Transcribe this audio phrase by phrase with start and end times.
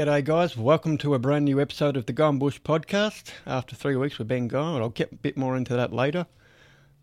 [0.00, 0.56] G'day, guys.
[0.56, 3.32] Welcome to a brand new episode of the Gone Bush podcast.
[3.44, 4.80] After three weeks, we've been gone.
[4.80, 6.26] I'll get a bit more into that later.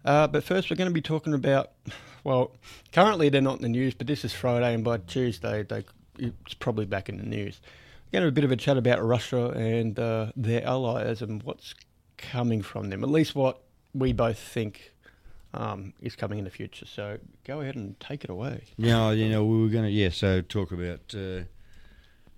[0.04, 1.74] Uh, but first, we're going to be talking about,
[2.24, 2.56] well,
[2.92, 5.86] currently they're not in the news, but this is Friday, and by Tuesday, they,
[6.18, 7.62] it's probably back in the news.
[8.08, 11.22] We're going to have a bit of a chat about Russia and uh, their allies
[11.22, 11.76] and what's
[12.18, 13.62] coming from them, at least what
[13.94, 14.92] we both think
[15.54, 16.88] um, is coming in the future.
[16.88, 18.64] So go ahead and take it away.
[18.76, 21.44] Yeah, you know, we were going to, yeah, so talk about uh,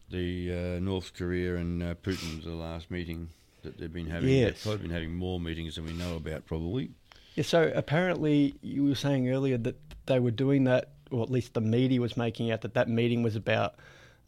[0.10, 3.30] the uh, North Korea and uh, Putin's the last meeting
[3.64, 4.30] that they've been having.
[4.30, 4.54] Yes.
[4.54, 6.92] They've probably been having more meetings than we know about, probably.
[7.36, 11.54] Yeah, so apparently you were saying earlier that they were doing that, or at least
[11.54, 13.76] the media was making out that that meeting was about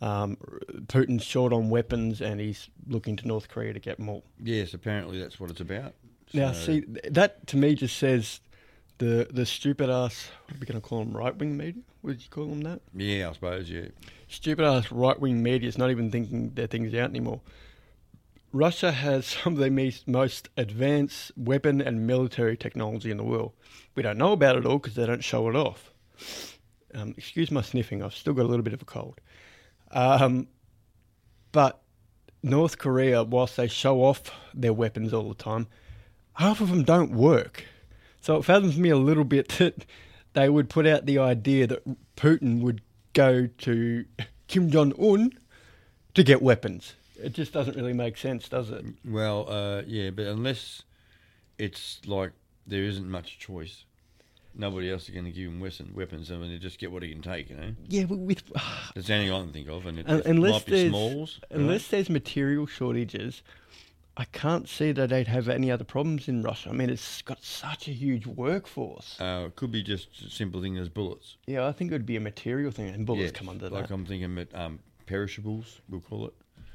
[0.01, 0.37] um,
[0.87, 4.23] Putin's short on weapons and he's looking to North Korea to get more.
[4.41, 5.93] Yes, apparently that's what it's about.
[6.33, 8.39] Now, So- see, that to me just says
[9.01, 11.81] the the stupid ass, what are we going to call them, right wing media?
[12.03, 12.81] Would you call them that?
[12.93, 13.87] Yeah, I suppose, yeah.
[14.27, 17.41] Stupid ass right wing media is not even thinking their things out anymore.
[18.53, 19.71] Russia has some of the
[20.05, 23.53] most advanced weapon and military technology in the world.
[23.95, 25.93] We don't know about it all because they don't show it off.
[26.93, 29.19] Um, excuse my sniffing, I've still got a little bit of a cold.
[29.89, 30.47] Um,
[31.51, 31.81] but
[32.43, 35.65] North Korea, whilst they show off their weapons all the time,
[36.33, 37.65] half of them don't work.
[38.21, 39.85] So it fathoms me a little bit that
[40.33, 42.81] they would put out the idea that Putin would
[43.13, 44.05] go to
[44.47, 45.31] Kim Jong Un
[46.13, 46.93] to get weapons.
[47.21, 48.83] It just doesn't really make sense, does it?
[49.05, 50.83] Well, uh, yeah, but unless
[51.57, 52.31] it's like
[52.65, 53.85] there isn't much choice,
[54.55, 56.31] nobody else is going to give him weapon, weapons.
[56.31, 57.75] I mean, they just get what he can take, you know?
[57.87, 58.43] Yeah, but with
[58.95, 59.85] That's the only I can think of.
[59.85, 61.39] And it, it unless might be there's smalls.
[61.51, 63.43] unless there's material shortages,
[64.17, 66.69] I can't see that they'd have any other problems in Russia.
[66.69, 69.19] I mean, it's got such a huge workforce.
[69.19, 71.37] Uh, it could be just a simple thing as bullets.
[71.47, 73.71] Yeah, I think it would be a material thing, and bullets Yes, come under like
[73.73, 73.81] that.
[73.81, 76.33] Like I'm thinking about um, perishables, we'll call it.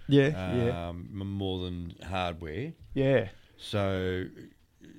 [0.08, 0.28] Yeah,
[0.88, 2.72] um, yeah, more than hardware.
[2.94, 3.28] yeah.
[3.58, 4.26] So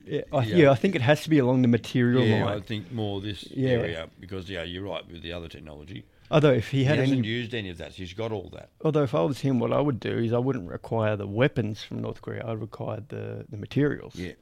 [0.05, 0.55] Yeah, I, yeah.
[0.55, 0.71] yeah.
[0.71, 4.09] I think it has to be along the material yeah, I think more this area
[4.19, 6.05] because yeah, you're right with the other technology.
[6.29, 7.93] Although if he He, had hasn't any, used any of that.
[7.93, 8.69] He's got all that.
[8.83, 11.81] although if I was him, what I would do is I wouldn't require the weapons
[11.83, 12.43] from North Korea.
[12.45, 14.15] I'd require the the materials.
[14.15, 14.33] Yeah,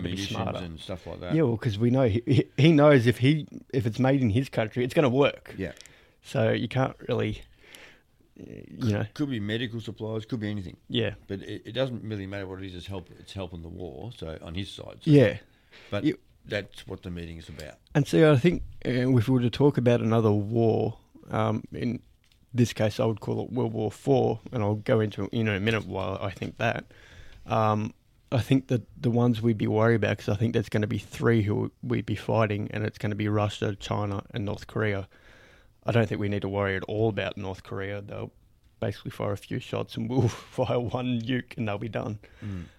[0.00, 0.58] be smarter.
[0.64, 1.34] and stuff like that.
[1.34, 4.30] Yeah, well, because we know he, he he knows if he if it's made in
[4.30, 5.54] his country, it's going to work.
[5.58, 5.72] yeah.
[6.22, 7.42] So you can't really,
[8.36, 10.24] you know, Could be medical supplies.
[10.24, 10.76] Could be anything.
[10.88, 12.74] yeah, But it, it doesn't really matter what it is.
[12.74, 13.08] It's help.
[13.20, 14.10] It's helping the war.
[14.16, 14.98] So on his side.
[15.02, 15.36] So, yeah.
[15.90, 17.74] But You- that's what the meeting is about.
[17.94, 20.98] And so I think uh, if we were to talk about another war,
[21.30, 22.00] um, in
[22.52, 25.56] this case, I would call it World War Four, and I'll go into you know
[25.56, 26.84] a minute why I think that.
[27.46, 27.92] Um,
[28.32, 30.88] I think that the ones we'd be worried about, because I think there's going to
[30.88, 34.66] be three who we'd be fighting, and it's going to be Russia, China, and North
[34.66, 35.08] Korea.
[35.86, 38.00] I don't think we need to worry at all about North Korea.
[38.00, 38.32] They'll
[38.84, 42.18] basically fire a few shots and we'll fire one nuke and they'll be done.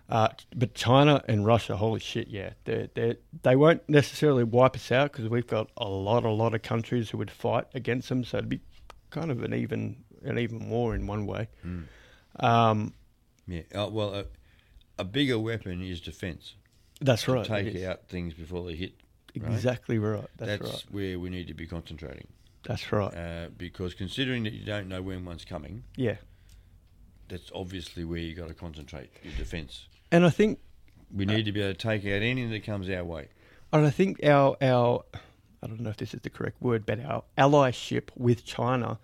[0.07, 4.91] Uh, but China and Russia, holy shit, yeah, they they they won't necessarily wipe us
[4.91, 8.23] out because we've got a lot, a lot of countries who would fight against them.
[8.23, 8.61] So it'd be
[9.09, 11.47] kind of an even an even war in one way.
[12.39, 12.93] Um,
[13.47, 13.61] Yeah.
[13.73, 14.25] Uh, well, a,
[14.99, 16.55] a bigger weapon is defence.
[17.01, 17.45] that's right.
[17.45, 18.93] take out things before they hit.
[19.35, 19.51] right?
[19.51, 20.29] Exactly right.
[20.37, 20.85] That's, That's, right.
[20.91, 22.27] where we need to be concentrating.
[22.65, 23.13] That's right.
[23.15, 26.15] Uh, because considering that you don't know when one's coming, yeah,
[27.29, 29.87] that's obviously where you got to concentrate your defence.
[30.11, 30.59] and I think
[31.15, 33.29] We need to be able to take out anything that comes our way.
[33.71, 35.03] And I think our our
[35.63, 38.99] I don't know if this is the correct word, but our allyship with China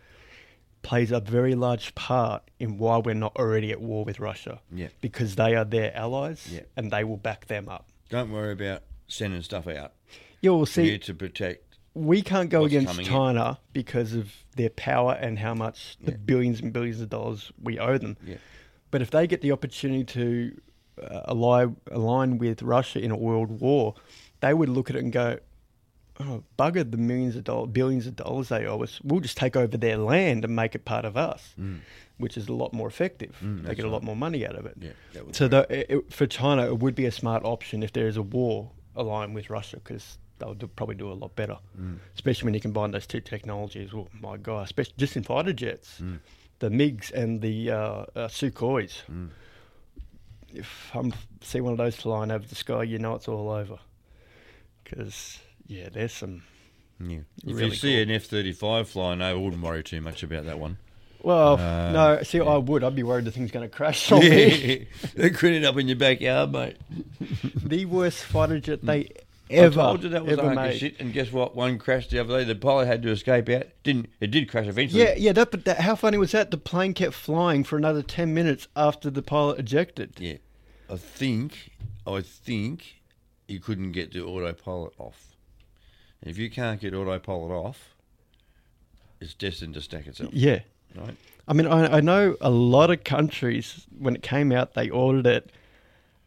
[0.84, 4.60] plays a very large part in why we're not already at war with Russia.
[4.72, 4.88] Yeah.
[5.02, 6.62] Because they are their allies Yeah.
[6.76, 7.88] and they will back them up.
[8.10, 9.94] Don't worry about sending stuff out.
[10.42, 11.71] Yeah, well We're see here to protect.
[11.94, 13.12] We can't go what's against coming in.
[13.12, 17.80] China because of their power and how much the billions and billions of dollars we
[17.80, 18.18] owe them.
[18.26, 18.38] Yeah.
[18.92, 20.62] But if they get the opportunity to
[21.02, 23.96] uh, ally, align with Russia in a world war,
[24.42, 25.40] they would look at it and go,
[26.20, 29.00] oh, bugger the millions of dollars, billions of dollars they owe us.
[29.04, 31.56] We'll just take over their land and make it part of us,
[32.18, 33.36] which is a lot more effective.
[33.44, 34.06] Mm, they get a lot right.
[34.06, 34.78] more money out of it.
[34.80, 38.18] Yeah, so the, it, for China, it would be a smart option if there is
[38.18, 42.00] a war aligned with Russia because they'll do, probably do a lot better, Mm.
[42.16, 43.92] especially when you combine those two technologies.
[43.94, 46.20] Oh my god, especially just in fighter jets, Mm.
[46.60, 49.04] the MiGs and the uh, uh, Sukhois.
[49.10, 49.30] Mm.
[50.54, 51.10] If I
[51.42, 53.80] see one of those flying over the sky, you know it's all over.
[54.84, 56.44] Because yeah, there's some.
[57.00, 57.20] Yeah.
[57.46, 58.02] If Really you see cool.
[58.04, 60.78] an F thirty five flying over, I wouldn't worry too much about that one.
[61.24, 62.84] Well, Uh, no, see, I would.
[62.84, 64.88] I'd be worried the thing's going to crash on me.
[65.16, 66.78] they could end up in your backyard, mate.
[67.56, 69.10] the worst fighter jet they
[69.52, 71.00] ever, I told you that was a hunk of shit.
[71.00, 71.56] And guess what?
[71.56, 72.44] One crashed the other day.
[72.46, 73.68] The pilot had to escape out.
[73.84, 74.32] Didn't it?
[74.32, 75.04] Did crash eventually?
[75.04, 75.34] Yeah, yeah.
[75.34, 76.52] That, but that, how funny was that?
[76.52, 80.14] The plane kept flying for another ten minutes after the pilot ejected.
[80.20, 80.38] Yeah.
[80.90, 81.72] I think.
[82.06, 83.02] I think
[83.48, 85.36] you couldn't get the autopilot off.
[86.22, 87.96] And if you can't get autopilot off,
[89.20, 90.34] it's destined to stack itself.
[90.34, 90.60] Yeah.
[90.96, 91.16] Right.
[91.48, 95.26] I mean, I, I know a lot of countries when it came out, they ordered
[95.28, 95.52] it,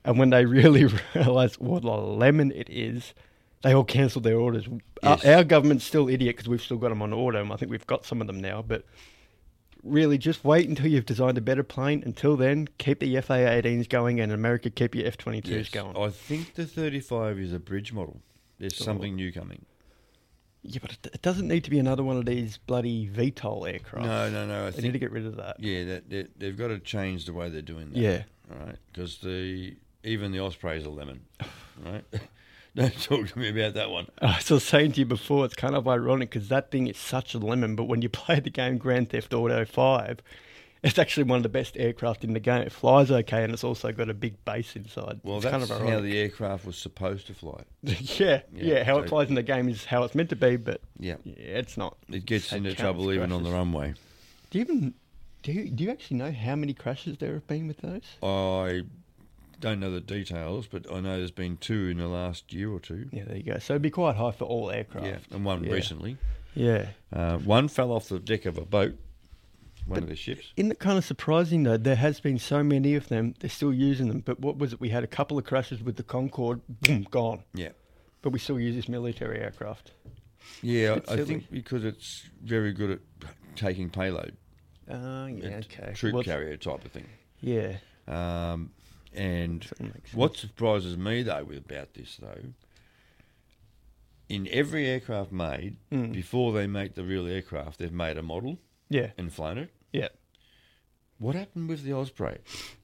[0.04, 0.84] and when they really
[1.14, 3.14] realised what a lemon it is,
[3.62, 4.66] they all cancelled their orders.
[5.02, 5.24] Uh, yes.
[5.24, 7.70] Our, our government's still idiot because we've still got them on order, and I think
[7.70, 8.62] we've got some of them now.
[8.62, 8.84] But
[9.82, 12.02] really, just wait until you've designed a better plane.
[12.04, 15.68] Until then, keep the FA-18s going, and America keep your F-22s Yes.
[15.70, 15.96] going.
[15.96, 18.20] I think the 35 is a bridge model.
[18.58, 18.84] There's Oh.
[18.84, 19.64] something new coming.
[20.62, 24.06] Yeah, but it, it doesn't need to be another one of these bloody VTOL aircraft.
[24.06, 24.66] No, no, no.
[24.66, 25.60] I they need to get rid of that.
[25.60, 27.98] yeah, that, that they've got to change the way they're doing that.
[27.98, 28.22] Yeah.
[28.50, 31.24] All right, because the even the Osprey's a lemon.
[31.84, 32.04] Right.
[32.76, 34.08] Don't talk to me about that one.
[34.20, 37.32] I was saying to you before, it's kind of ironic because that thing is such
[37.34, 40.18] a lemon, but when you play the game Grand Theft Auto 5,
[40.82, 42.62] it's actually one of the best aircraft in the game.
[42.62, 45.20] It flies okay and it's also got a big base inside.
[45.22, 47.62] Well, it's that's kind of how the aircraft was supposed to fly.
[47.82, 50.36] yeah, yeah, Yeah, how so- it flies in the game is how it's meant to
[50.36, 51.16] be, but Yeah.
[51.24, 51.96] yeah, it's not.
[52.10, 53.94] It gets into trouble even on the runway.
[54.50, 54.94] Do you even
[55.44, 58.02] do you, do you actually know how many crashes there have been with those?
[58.22, 58.82] I
[59.60, 62.80] don't know the details, but I know there's been two in the last year or
[62.80, 63.08] two.
[63.12, 63.58] Yeah, there you go.
[63.58, 65.06] So it'd be quite high for all aircraft.
[65.06, 65.72] Yeah, and one Yeah.
[65.72, 66.16] recently.
[66.54, 66.88] Yeah.
[67.12, 68.96] Uh, one fell off the deck of a boat,
[69.86, 70.52] one of the ships.
[70.56, 71.76] Isn't it kind of surprising though?
[71.76, 73.34] There has been so many of them.
[73.40, 74.20] They're still using them.
[74.20, 74.80] But what was it?
[74.80, 76.60] We had a couple of crashes with the Concorde.
[76.68, 77.42] Boom, gone.
[77.54, 77.70] Yeah.
[78.22, 79.90] But we still use this military aircraft.
[80.62, 81.24] Yeah, I silly.
[81.24, 82.98] think because it's very good at
[83.56, 84.36] taking payload.
[84.90, 85.92] Oh, yeah, okay.
[85.94, 87.06] Troop Well, carrier type of thing.
[87.40, 87.76] Yeah.
[88.06, 88.70] Um,
[89.14, 90.14] and that makes sense.
[90.14, 92.40] what surprises me though with about this though,
[94.28, 96.12] in every aircraft made, Mm.
[96.12, 98.58] before they make the real aircraft, they've made a model
[98.88, 99.10] Yeah.
[99.18, 99.70] and flown it.
[99.92, 100.08] Yeah.
[101.18, 102.38] What happened with the Osprey?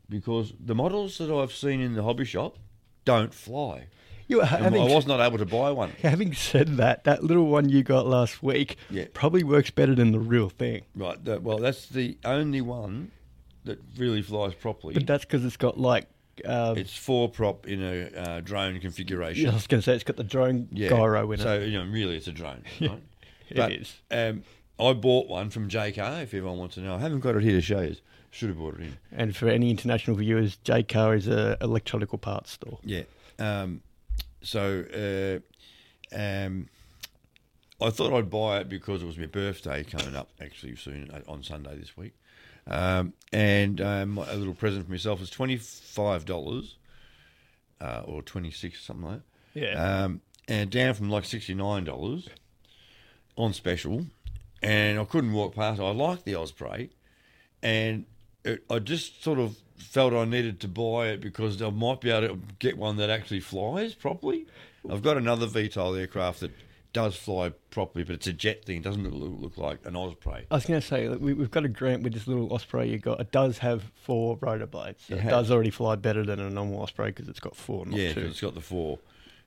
[0.09, 2.59] Because the models that I've seen in the hobby shop
[3.05, 3.87] don't fly.
[4.29, 5.91] You, having, I was not able to buy one.
[6.03, 9.07] having said that, that little one you got last week Yeah.
[9.13, 10.83] probably works better than the real thing.
[10.95, 11.19] Right.
[11.43, 13.11] Well, that's the only one
[13.65, 14.95] that really flies properly.
[14.95, 16.07] But that's because it's got like.
[16.45, 19.49] Um, it's four prop in a uh, drone configuration.
[19.49, 20.89] I was going to say it's got the drone Yeah.
[20.89, 21.61] gyro in so, it.
[21.61, 22.65] So you know, really, it's a drone.
[22.81, 23.03] Right?
[23.49, 24.01] It but, is.
[24.13, 24.45] Um,
[24.79, 26.23] I bought one from Jaycar.
[26.23, 27.97] If everyone wants to know, I haven't got it here to show you.
[28.31, 28.99] Should have bought it in.
[29.11, 32.79] And for any international viewers, Jaycar is a electronical parts store.
[32.85, 33.03] Yeah.
[33.41, 33.83] Um,
[34.41, 34.85] so,
[36.15, 36.69] uh, um,
[37.81, 41.21] I thought I'd buy it because it was my birthday coming up actually soon uh,
[41.27, 42.13] on Sunday this week.
[42.71, 46.77] Um, and um, a little present for myself was twenty five dollars
[47.81, 49.21] uh, or twenty six something like
[49.55, 49.61] that.
[49.61, 50.03] Yeah.
[50.05, 52.29] Um, and down from like sixty nine dollars
[53.37, 54.07] on special,
[54.63, 55.81] and I couldn't walk past.
[55.81, 55.85] it.
[55.85, 56.91] I liked the Osprey,
[57.63, 58.05] and
[58.45, 62.11] it, I just sort of felt I needed to buy it because I might be
[62.11, 64.47] able to get one that actually flies properly.
[64.89, 66.53] I've got another VTOL aircraft that
[66.93, 68.79] does fly properly, but it's a jet thing.
[68.79, 70.47] It doesn't look, look like an Osprey.
[70.51, 72.91] I was going to say, like, we, we've got a grant with this little Osprey
[72.91, 73.21] you got.
[73.21, 75.05] It does have four rotor blades.
[75.09, 77.87] So It it does already fly better than a normal Osprey because it's got four,
[77.87, 78.21] not yeah, two.
[78.27, 78.99] it's got the four.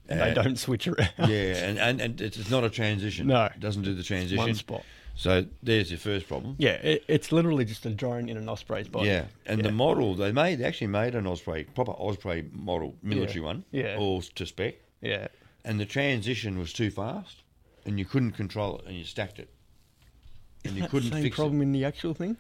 [0.10, 1.10] And Uh, they don't switch around.
[1.20, 3.28] Yeah, and, and, and it's not a transition.
[3.28, 3.46] No.
[3.46, 4.38] It doesn't do the transition.
[4.38, 4.84] one spot.
[5.16, 6.56] So there's your first problem.
[6.58, 9.10] Yeah, it, it's literally just a drone in an Osprey's body.
[9.10, 9.68] Yeah, and Yeah.
[9.68, 13.46] the model they made they actually made an Osprey proper Osprey model military Yeah.
[13.46, 13.96] one, Yeah.
[14.00, 15.28] all to spec, Yeah.
[15.66, 17.44] And the transition was too fast,
[17.86, 19.50] and you couldn't control it, and you stacked it,
[20.64, 22.38] and Isn't you couldn't same fix problem in the actual thing?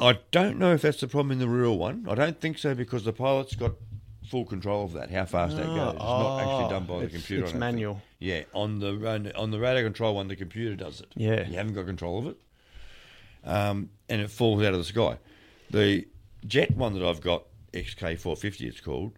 [0.00, 2.06] I don't know if that's the problem in the real one.
[2.08, 3.72] I don't think so because the pilot's got
[4.30, 5.94] full control of that, how fast that goes.
[5.94, 7.42] It's not actually done by the Ah, it's, computer.
[7.44, 7.72] It's don't think.
[7.74, 8.02] manual.
[8.20, 11.08] Yeah, on the on, on the radar control one, the computer does it.
[11.16, 11.48] Yeah.
[11.48, 12.36] you haven't got control of it,
[13.44, 15.18] um, and it falls out of the sky.
[15.70, 16.06] The
[16.46, 19.12] jet one that I've got, XK450, it's called,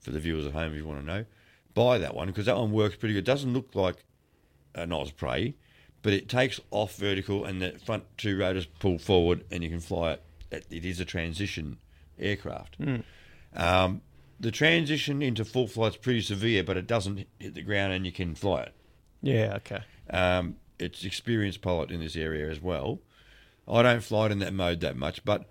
[0.00, 1.24] for the viewers at home if you want to know,
[1.74, 3.24] buy that one because that one works pretty good.
[3.24, 4.04] doesn't look like
[4.74, 5.56] an Osprey,
[6.02, 9.80] but it takes off vertical and the front two rotors pull forward and you can
[9.80, 10.22] fly it.
[10.50, 11.78] It, it is a transition
[12.18, 12.76] aircraft.
[13.54, 14.00] Um,
[14.40, 18.12] the transition into full flight's pretty severe, but it doesn't hit the ground and you
[18.12, 18.74] can fly it.
[19.22, 19.80] Yeah, okay.
[20.10, 23.00] Um, it's experienced pilot in this area as well.
[23.66, 25.50] I don't fly it in that mode that much, but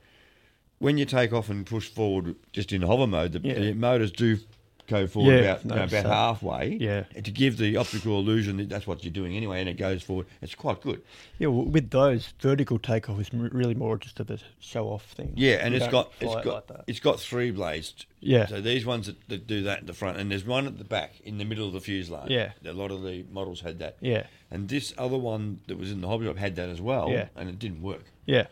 [0.79, 3.55] when you take off and push forward just in hover mode, the, Yeah.
[3.59, 4.37] the motors do
[4.87, 6.77] go forward Yeah, about you know, no, about so- halfway.
[6.79, 7.03] Yeah.
[7.21, 10.25] To give the optical illusion that that's what you're doing anyway, and it goes forward.
[10.41, 11.01] It's quite good.
[11.37, 15.33] Yeah, well, with those, vertical takeoff is really more just of a show off thing.
[15.35, 18.05] Yeah, and You it's got it's it got like it's got three blades.
[18.19, 18.47] Yeah.
[18.47, 20.83] So these ones that, that do that at the front, and there's one at the
[20.83, 22.31] back in the middle of the fuselage.
[22.31, 22.51] Yeah.
[22.65, 23.97] A lot of the models had that.
[24.01, 27.09] Yeah, And this other one that was in the hobby shop had that as well.
[27.11, 27.27] Yeah.
[27.35, 28.05] And it didn't work.
[28.25, 28.47] yeah,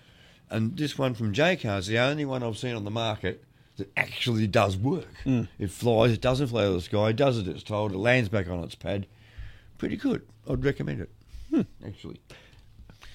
[0.52, 3.44] And this one from Jaycar is the only one I've seen on the market
[3.78, 5.08] that actually does work.
[5.26, 5.48] Mm.
[5.60, 7.98] It flies, it doesn't fly out of the sky, it does as it's told, it
[7.98, 9.08] lands back on its pad.
[9.78, 10.22] Pretty good.
[10.50, 11.10] I'd recommend it.
[11.50, 11.62] Hmm.
[11.86, 12.20] Actually.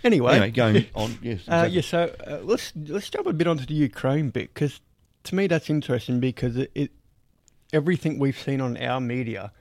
[0.02, 1.18] Anyway, Anyway, going on.
[1.22, 1.40] Yes.
[1.46, 4.80] Uh, yeah, so uh, let's let's jump a bit onto the Ukraine bit because
[5.24, 6.90] to me that's interesting because it, it
[7.72, 9.52] everything we've seen on our media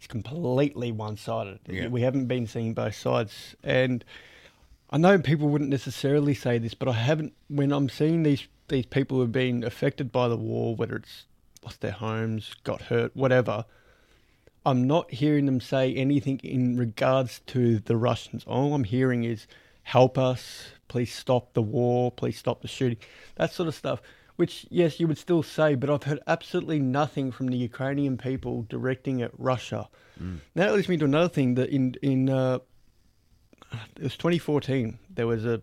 [0.00, 1.58] is completely one sided.
[1.66, 1.88] Yeah.
[1.88, 4.04] We haven't been seeing both sides, and
[4.90, 7.32] I know people wouldn't necessarily say this, but I haven't.
[7.48, 11.26] When I'm seeing these these people who've been affected by the war, whether it's
[11.62, 13.64] lost their homes, got hurt, whatever.
[14.64, 18.44] I'm not hearing them say anything in regards to the Russians.
[18.46, 19.46] All I'm hearing is
[19.82, 22.98] help us, please stop the war, please stop the shooting,
[23.36, 24.00] that sort of stuff.
[24.36, 28.64] Which, yes, you would still say, but I've heard absolutely nothing from the Ukrainian people
[28.70, 29.88] directing at Russia.
[30.54, 32.58] Now that leads me to another thing that in in uh,
[33.96, 34.98] it was 2014.
[35.10, 35.62] There was a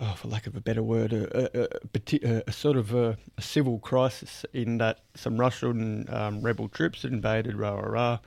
[0.00, 3.78] oh, for lack of a better word, a, a, a, sort of a, a civil
[3.78, 8.18] crisis in that some Russian um, rebel troops had invaded rah rah rah.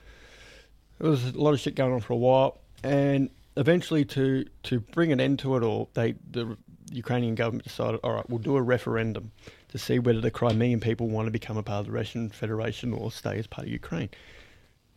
[0.99, 4.79] There was a lot of shit going on for a while, and eventually, to to
[4.79, 6.57] bring an end to it all, they the
[6.91, 9.31] Ukrainian government decided, all right, we'll do a referendum
[9.69, 12.93] to see whether the Crimean people want to become a part of the Russian Federation
[12.93, 14.09] or stay as part of Ukraine.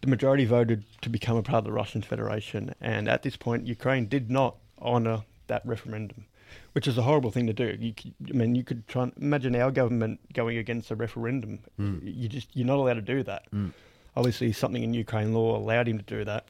[0.02, 3.66] The majority voted to become a part of the Russian Federation, and at this point,
[3.66, 6.26] Ukraine did not honour that referendum,
[6.76, 7.74] which is a horrible thing to do.
[7.80, 7.94] You,
[8.28, 11.60] I mean, you could try and imagine our government going against a referendum.
[12.04, 13.44] You just you're not allowed to do that.
[14.14, 16.44] Obviously, something in Ukraine law allowed him to do that.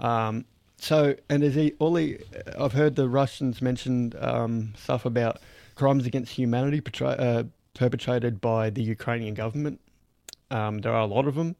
[0.00, 0.44] Um,
[0.76, 2.20] so, and there's he, all the
[2.60, 5.40] I've heard the Russians mentioned um, stuff about
[5.76, 9.80] crimes against humanity uh, perpetrated by the Ukrainian government.
[10.50, 11.56] Um, there are a lot of them.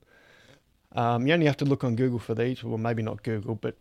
[0.92, 3.78] Um, you only have to look on Google for these, well, maybe not Google, but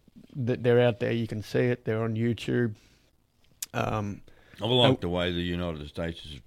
[0.47, 1.11] th- they're out there.
[1.11, 1.83] You can see it.
[1.83, 2.75] They're on YouTube.
[3.73, 4.21] Um,
[4.61, 6.39] I like the way the United States has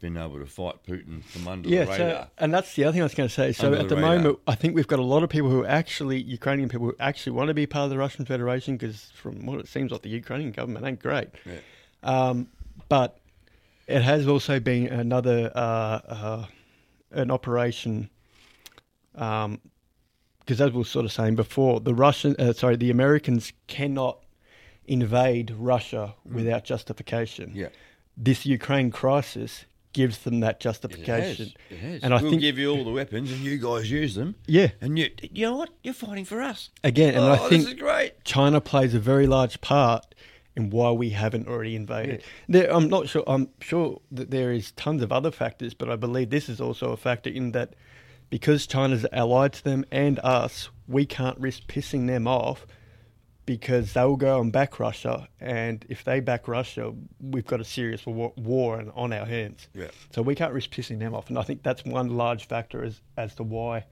[0.00, 2.22] been able to fight Putin from under yeah, the radar.
[2.24, 3.52] so, and that's the other thing I was going to say.
[3.52, 5.64] So Under at the the moment, I think we've got a lot of people who
[5.64, 9.46] actually Ukrainian people who actually want to be part of the Russian Federation because, from
[9.46, 11.28] what it seems like, the Ukrainian government ain't great.
[11.44, 11.60] Yeah.
[12.02, 12.48] Um,
[12.88, 13.18] but
[13.86, 16.46] it has also been another uh, uh,
[17.12, 18.10] an operation.
[19.14, 19.60] Um,
[20.40, 24.20] because as we were sort of saying before, the Russian, uh, sorry, the Americans cannot
[24.88, 26.32] invade Russia mm.
[26.34, 27.52] without justification.
[27.54, 27.68] Yeah.
[28.16, 30.62] This Ukraine crisis gives them that It has.
[30.62, 31.52] justification.
[31.70, 32.02] It has.
[32.02, 34.34] And I we'll think- give you all the weapons and you guys use them.
[34.46, 35.70] Yeah, And you, you know what?
[35.82, 36.70] You're fighting for us.
[36.84, 38.22] again, and oh, I think this is great.
[38.24, 40.14] China plays a very large part
[40.54, 42.22] in why we haven't already invaded.
[42.48, 43.24] There, I'm not sure.
[43.26, 46.92] I'm sure that there is tons of other factors, but I believe this is also
[46.92, 47.74] a factor in that
[48.30, 52.66] because China's allied to them and us, we can't risk pissing them off
[53.46, 57.64] because they will go and back Russia, and if they back Russia, we've got a
[57.64, 59.68] serious war, war on- our hands.
[59.72, 59.88] Yeah.
[60.10, 63.00] So we can't risk pissing them off, and I think that's one large factor as
[63.16, 63.84] as to why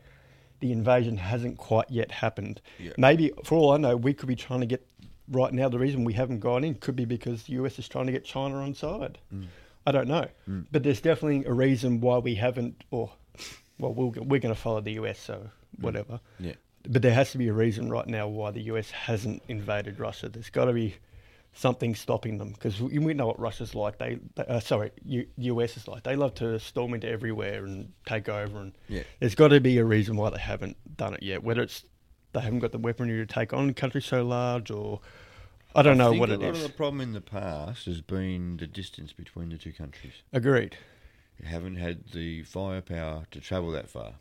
[0.61, 2.61] the invasion hasn't quite yet happened.
[2.79, 2.93] Yeah.
[2.99, 4.87] Maybe, for all I know, we could be trying to get
[5.31, 5.69] right now.
[5.69, 8.25] The reason we haven't gone in could be because the US is trying to get
[8.25, 9.19] China on side.
[9.33, 9.47] Mm.
[9.87, 10.67] I don't know, mm.
[10.73, 12.83] but there's definitely a reason why we haven't.
[12.91, 13.13] Or,
[13.79, 15.83] well, we'll we're going to follow the US, so mm.
[15.83, 16.21] whatever.
[16.41, 16.55] Yeah.
[16.89, 20.29] But there has to be a reason right now why the US hasn't invaded Russia.
[20.29, 20.97] There's got to be
[21.55, 23.99] something stopping them because we, we know what Russia's like.
[23.99, 26.03] They, they uh, sorry, U, US is like.
[26.03, 28.59] They love to storm into everywhere and take over.
[28.61, 29.03] And Yeah.
[29.21, 31.43] there's got to be a reason why they haven't done it yet.
[31.43, 31.85] Whether it's
[32.33, 35.01] they haven't got the weaponry to take on a country so large, or
[35.75, 38.57] I don't know think what a lot of the problem in the past has been
[38.57, 40.15] the distance between the two countries.
[40.33, 40.77] Agreed.
[41.41, 44.15] You haven't had the firepower to travel that far.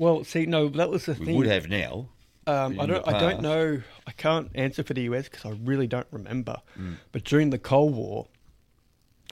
[0.00, 1.36] Well, see, no, that was the thing We thing.
[1.36, 2.08] would have now.
[2.46, 3.06] Um, I don't.
[3.06, 3.82] I don't know.
[4.06, 6.56] I can't answer for the US because I really don't remember.
[6.78, 6.96] Mm.
[7.12, 8.26] But during the Cold War,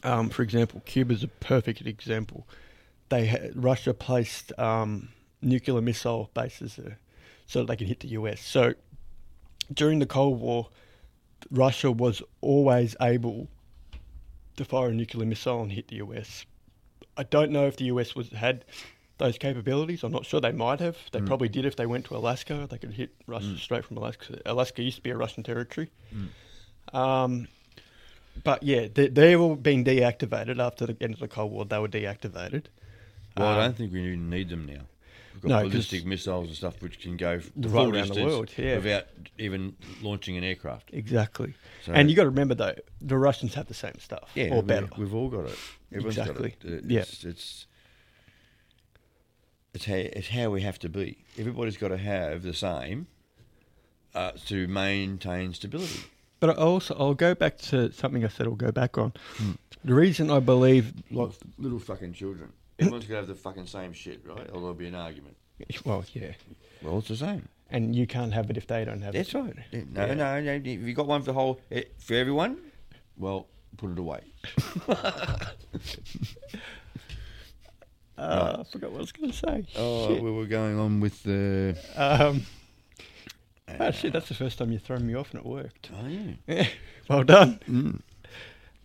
[0.03, 2.47] um, for example, Cuba's a perfect example.
[3.09, 5.09] They had, Russia placed um,
[5.41, 6.99] nuclear missile bases there
[7.47, 8.43] so that they could hit the US.
[8.43, 8.75] So
[9.73, 10.69] during the Cold War,
[11.51, 13.49] Russia was always able
[14.59, 16.45] to fire a nuclear missile and hit the US.
[17.17, 18.67] I don't know if the US was had
[19.19, 20.03] those capabilities.
[20.05, 20.97] I'm not sure they might have.
[21.13, 22.67] They probably did if they went to Alaska.
[22.71, 24.41] They could hit Russia straight from Alaska.
[24.47, 25.91] Alaska used to be a Russian territory.
[26.93, 27.49] Um,
[28.45, 31.65] but yeah, they, they've all been deactivated after the end of the Cold War.
[31.65, 32.65] They were deactivated.
[33.37, 34.83] Well, I Um, don't think we even need them now.
[35.35, 38.77] We've got No, ballistic missiles and stuff which can go Right around the world, yeah.
[38.77, 39.07] without
[39.39, 40.91] even launching an aircraft.
[40.93, 41.55] Exactly.
[41.85, 44.63] So, and you got to remember though, the Russians have the same stuff, yeah, or
[44.63, 44.89] we, better.
[44.97, 45.59] We've all got it.
[45.93, 46.55] Everyone's Exactly.
[46.63, 46.85] got it.
[46.87, 47.01] Yeah.
[47.01, 47.67] It's,
[49.75, 51.19] it's it's how it's how we have to be.
[51.39, 53.07] Everybody's got to have the same
[54.15, 56.01] uh, to maintain stability.
[56.41, 58.47] But I also, I'll go back to something I said.
[58.47, 59.13] I'll go back on.
[59.85, 62.53] The reason I believe, Like little fucking children.
[62.79, 64.47] Everyone's got to have the fucking same shit, right?
[64.53, 65.37] Or there'll be an argument.
[65.85, 66.33] well, yeah,
[66.81, 67.49] Well, it's the same.
[67.71, 69.33] and you can't have it if they don't have That's it.
[69.33, 69.93] That's right.
[69.93, 70.15] No, Yeah.
[70.15, 70.53] no, no.
[70.65, 72.59] If you got one for the whole eh, for everyone,
[73.17, 74.21] well, put it away.
[78.19, 79.67] Uh, I forgot what I was going to say.
[79.77, 80.23] Oh, Shit.
[80.23, 81.77] we were going on with the.
[81.97, 82.43] Um,
[83.79, 85.91] oh shit, that's the first time you've thrown me off and it worked.
[85.95, 86.33] Oh yeah.
[86.47, 86.69] Yeah,
[87.09, 87.61] well done.
[87.69, 88.01] Mm.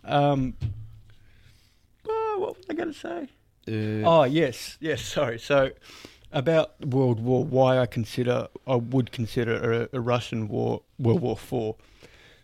[0.05, 0.53] Um,
[2.07, 3.29] oh, what was I going to say?
[3.67, 5.01] Uh, Oh yes, yes.
[5.01, 5.39] Sorry.
[5.39, 5.71] So
[6.31, 11.37] about World War, why I consider I would consider a, a Russian war World War
[11.37, 11.75] Four,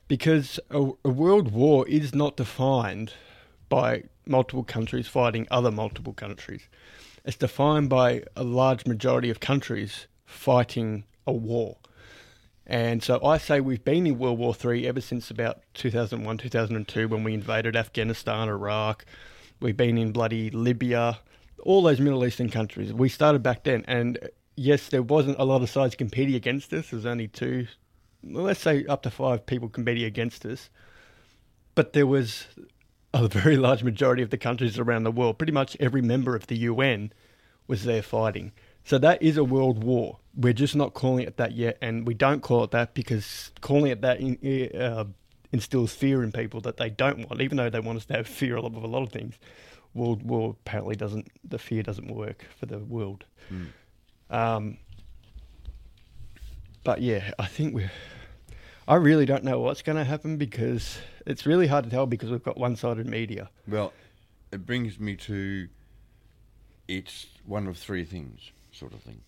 [0.08, 3.14] because a, a world war is not defined
[3.68, 6.62] by multiple countries fighting other multiple countries.
[7.26, 11.78] It's defined by a large majority of countries fighting a war.
[12.66, 17.08] And so I say we've been in World War Three ever since about 2001, 2002
[17.08, 19.06] when we invaded Afghanistan, Iraq.
[19.60, 21.20] We've been in bloody Libya,
[21.64, 22.94] all those Middle Eastern countries.
[22.94, 23.84] We started back then.
[23.88, 24.20] And
[24.56, 26.92] yes, there wasn't a lot of sides competing against us.
[26.92, 27.68] There's only two,
[28.24, 30.70] well, let's say up to five people competing against us.
[31.74, 32.46] But there was
[33.14, 35.38] a very large majority of the countries around the world.
[35.38, 37.12] Pretty much every member of the UN
[37.68, 38.52] was there fighting.
[38.84, 40.20] So that is a world war.
[40.36, 43.92] We're just not calling it that yet, and we don't call it that because calling
[43.92, 45.06] it that in, uh,
[45.52, 48.28] instills fear in people that they don't want, even though they want us to have
[48.28, 49.36] fear of a lot of things.
[49.94, 51.28] World war apparently doesn't.
[51.44, 53.26] The fear doesn't work for the world.
[53.52, 53.68] Mm.
[54.30, 54.78] Um,
[56.84, 57.92] but yeah, I think we're.
[58.90, 62.32] I really don't know what's going to happen because it's really hard to tell because
[62.32, 63.52] we've got one-sided media.
[63.68, 63.94] Well,
[64.52, 65.70] it brings me to
[66.88, 69.22] it's one of three things, sort of thing.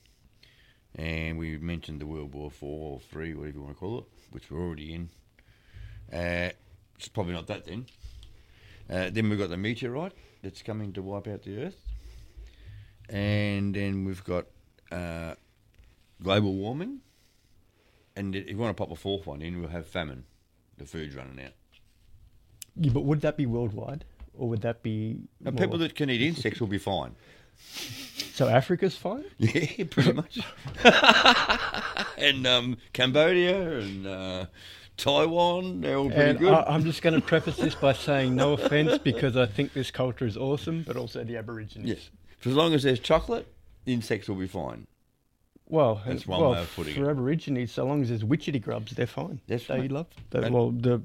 [0.96, 4.06] And we mentioned the World War Four or Three, whatever you want to call it,
[4.32, 5.10] which we're already in.
[6.12, 6.50] Uh,
[6.96, 7.86] it's probably not that then.
[8.90, 11.80] Uh, then we've got the meteorite that's coming to wipe out the Earth.
[13.10, 14.48] And then we've got
[14.92, 15.36] uh,
[16.20, 17.02] global warming.
[18.22, 20.26] And if you want to pop a fourth one in, we'll have famine.
[20.78, 21.54] The food's running out.
[22.76, 24.06] Yeah, but would that be worldwide,
[24.38, 27.16] or would that be And more- people that can eat insects will be fine.
[28.34, 29.26] So Africa's fine.
[29.40, 30.40] Yeah, pretty much.
[32.18, 34.46] and um, Cambodia and uh,
[34.98, 36.54] Taiwan, they're all pretty And good.
[36.54, 39.92] I, I'm just going to preface this by saying no offense because I think this
[39.92, 41.88] culture is awesome, but also the Aborigines.
[41.88, 42.10] yes.
[42.40, 43.46] For as long as there's chocolate,
[43.86, 44.88] insects will be fine.
[45.72, 47.12] Well, That's one well, way of putting for it.
[47.12, 49.40] Aborigines, so long as there's witchetty grubs, they're fine.
[49.48, 49.92] That's they right.
[49.92, 50.08] love.
[50.34, 51.02] And- well, the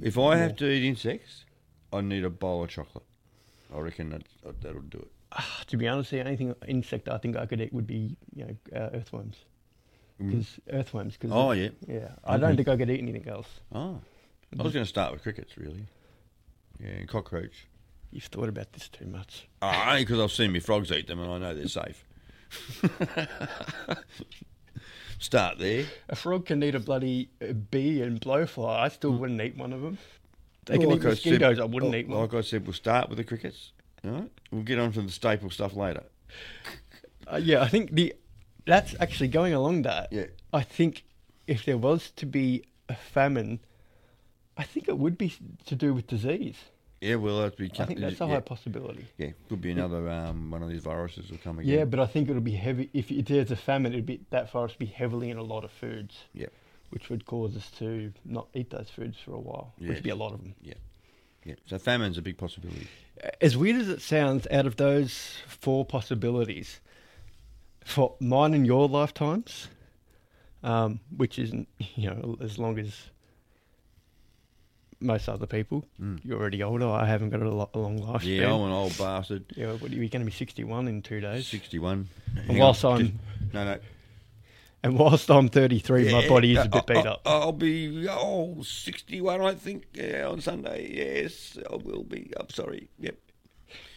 [0.00, 1.44] If I have to eat insects,
[1.92, 3.04] I need a bowl of chocolate.
[3.74, 4.22] I reckon that
[4.60, 5.10] that'll do it.
[5.32, 8.16] ah, to be honest, the only thing insect I think I could eat would be
[8.34, 9.44] you know uh, earthworms.
[10.22, 10.30] Mm.
[10.30, 11.16] Because earthworms.
[11.16, 11.70] Cause Oh, yeah.
[11.88, 12.12] yeah.
[12.24, 13.48] I don't think I could eat anything else.
[13.74, 14.00] Oh.
[14.58, 15.84] I was going to start with crickets, really.
[16.80, 17.66] Yeah, and cockroach.
[18.12, 19.48] You've thought about this too much.
[19.60, 22.05] Ah, because I've seen my frogs eat them and I know they're safe.
[25.18, 25.86] Start there.
[26.08, 28.78] A frog can eat a bloody uh, bee and blowfly.
[28.80, 29.98] I still wouldn't eat one of them.
[30.66, 32.20] They can Well, eat like I said- I wouldn't oh, eat one.
[32.20, 33.72] Like I said, we'll start with the crickets.
[34.04, 34.30] All right?
[34.50, 36.04] We'll get on to the staple stuff later.
[37.28, 38.14] Uh, yeah, I think the
[38.66, 40.12] that's actually going along that.
[40.12, 40.26] Yeah.
[40.52, 41.02] I think
[41.48, 43.58] if there was to be a famine,
[44.56, 45.34] I think it would be
[45.66, 46.54] to do with disease.
[47.00, 47.70] Yeah, well, that'd be.
[47.78, 49.06] I think that's a yeah, high possibility.
[49.18, 51.78] yeah, could be another um, one of these viruses will come again.
[51.78, 52.88] Yeah, but I think it'll be heavy.
[52.94, 55.64] If, if there's a famine, it'd be that virus would be heavily in a lot
[55.64, 56.16] of foods.
[56.32, 56.46] Yeah.
[56.90, 59.74] Which would cause us to not eat those foods for a while.
[59.78, 60.54] Which would be a lot of them.
[60.62, 60.74] yeah.
[61.66, 62.88] So famine's a big possibility.
[63.40, 66.80] As weird as it sounds, out of those four possibilities,
[67.84, 69.68] for mine and your lifetimes,
[70.62, 73.10] um, which isn't you know as long as
[75.00, 76.20] most other people, Mm.
[76.24, 76.86] you're already older.
[76.88, 78.38] I haven't got a, lo- a long lifespan.
[78.38, 79.44] Yeah, I'm an old bastard.
[79.56, 81.46] Yeah, what are you going to be 61 in two days?
[81.46, 82.08] Sixty-one.
[82.36, 83.78] And Hang whilst on, I'm just- no, no.
[84.82, 87.22] and whilst I'm 33, my body is a bit beat I- up.
[87.26, 89.84] I'll be oh 61, I think.
[89.92, 90.90] Yeah, on Sunday.
[90.92, 92.32] Yes, I will be.
[92.38, 92.88] I'm sorry.
[92.98, 93.16] Yep.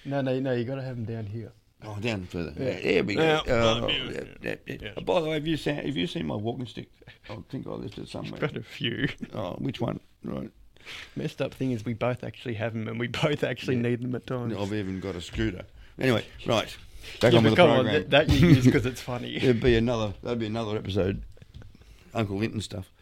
[0.06, 0.54] No, no, no.
[0.54, 1.52] You got to have them down here.
[1.86, 2.54] Oh, down further.
[2.58, 2.72] Yeah.
[2.78, 3.22] Yeah, there we go.
[3.24, 3.42] Yeah.
[3.48, 4.24] Oh, Oh, yeah, yeah.
[4.42, 4.76] yeah, yeah.
[4.82, 4.90] Yeah.
[4.98, 6.90] Oh, by the way, have you seen have you seen my walking stick?
[7.30, 8.40] I think I left it somewhere.
[8.42, 9.08] Got a few.
[9.34, 10.00] Oh, which one?
[10.26, 10.52] Right.
[11.16, 13.82] Messed up thing is we both actually have them, and we both actually Yeah.
[13.84, 14.56] need them at times.
[14.58, 15.64] I've even got a scooter.
[16.00, 16.76] Anyway, right.
[17.22, 19.36] Back Yeah, on with the come on, that, that you use because it's funny.
[19.38, 20.14] It'd be another.
[20.24, 21.22] That'd be another episode.
[22.14, 22.90] Uncle Linton stuff.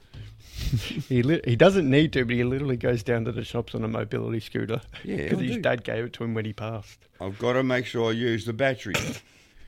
[1.08, 3.84] He li- he doesn't need to, but he literally goes down to the shops on
[3.84, 4.82] a mobility scooter.
[5.04, 5.62] Yeah, because his do.
[5.62, 6.98] dad gave it to him when he passed.
[7.22, 8.96] I've got to make sure I use the battery.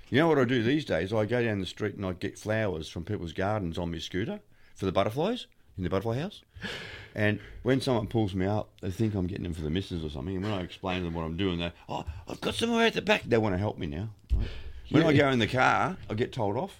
[0.09, 1.13] you know what I do these days?
[1.13, 4.39] I go down the street and I get flowers from people's gardens on my scooter
[4.75, 5.45] for the butterflies
[5.77, 6.41] in the butterfly house.
[7.19, 10.09] And when someone pulls me up, they think I'm getting them for the missus or
[10.09, 10.37] something.
[10.37, 12.93] And when I explain to them what I'm doing, they, oh, I've got somewhere at
[12.93, 13.23] the back.
[13.23, 14.07] They want to help me now.
[14.33, 14.47] right?
[14.89, 16.79] When I go in the car, I get told off.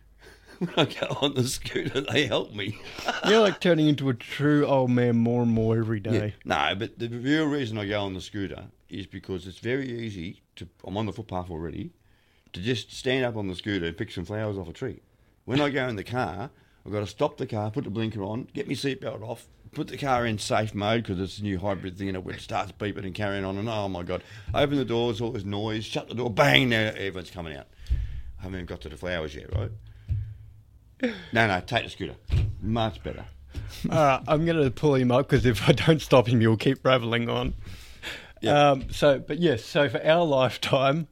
[0.58, 2.80] when I go on the scooter, they help me.
[3.28, 6.34] You're like turning into a true old man more and more every day.
[6.44, 6.70] Yeah.
[6.70, 10.42] No, but the real reason I go on the scooter is because it's very easy
[10.56, 10.68] to.
[10.84, 11.92] I'm on the footpath already,
[12.52, 15.02] to just stand up on the scooter and pick some flowers off a tree.
[15.44, 16.50] When I go in the car,
[16.84, 19.88] I've got to stop the car, put the blinker on, get my seatbelt off, put
[19.88, 23.04] the car in safe mode because it's a new hybrid thing, and it starts beeping
[23.04, 23.58] and carrying on.
[23.58, 24.22] And oh my god,
[24.54, 26.68] open the doors, all this noise, shut the door, bang!
[26.68, 27.66] Now everyone's coming out.
[28.38, 29.70] I haven't even got to the flowers yet, right?
[31.32, 32.16] No, no, take the scooter.
[32.60, 33.24] Much better.
[33.90, 36.56] All right, I'm going to pull him up because if I don't stop him, he'll
[36.56, 37.54] keep raveling on.
[38.40, 38.70] Yeah.
[38.70, 41.08] Um, so, but yes, so for our lifetime,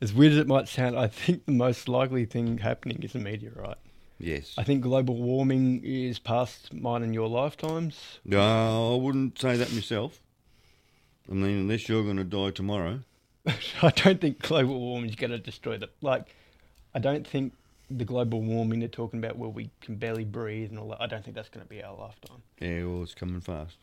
[0.00, 3.18] as weird as it might sound, I think the most likely thing happening is a
[3.18, 3.78] meteorite.
[4.20, 4.54] Yes.
[4.58, 8.18] I think global warming is past mine and your lifetimes.
[8.24, 10.20] No, I wouldn't say that myself.
[11.28, 13.00] I mean, unless you're going to die tomorrow.
[13.82, 16.26] I don't think global warming is going to destroy the like.
[16.94, 17.54] I don't think
[17.90, 21.00] the global warming they're talking about, where we can barely breathe and all that.
[21.00, 22.42] I don't think that's going to be our lifetime.
[22.60, 23.76] Yeah, well, it's coming fast.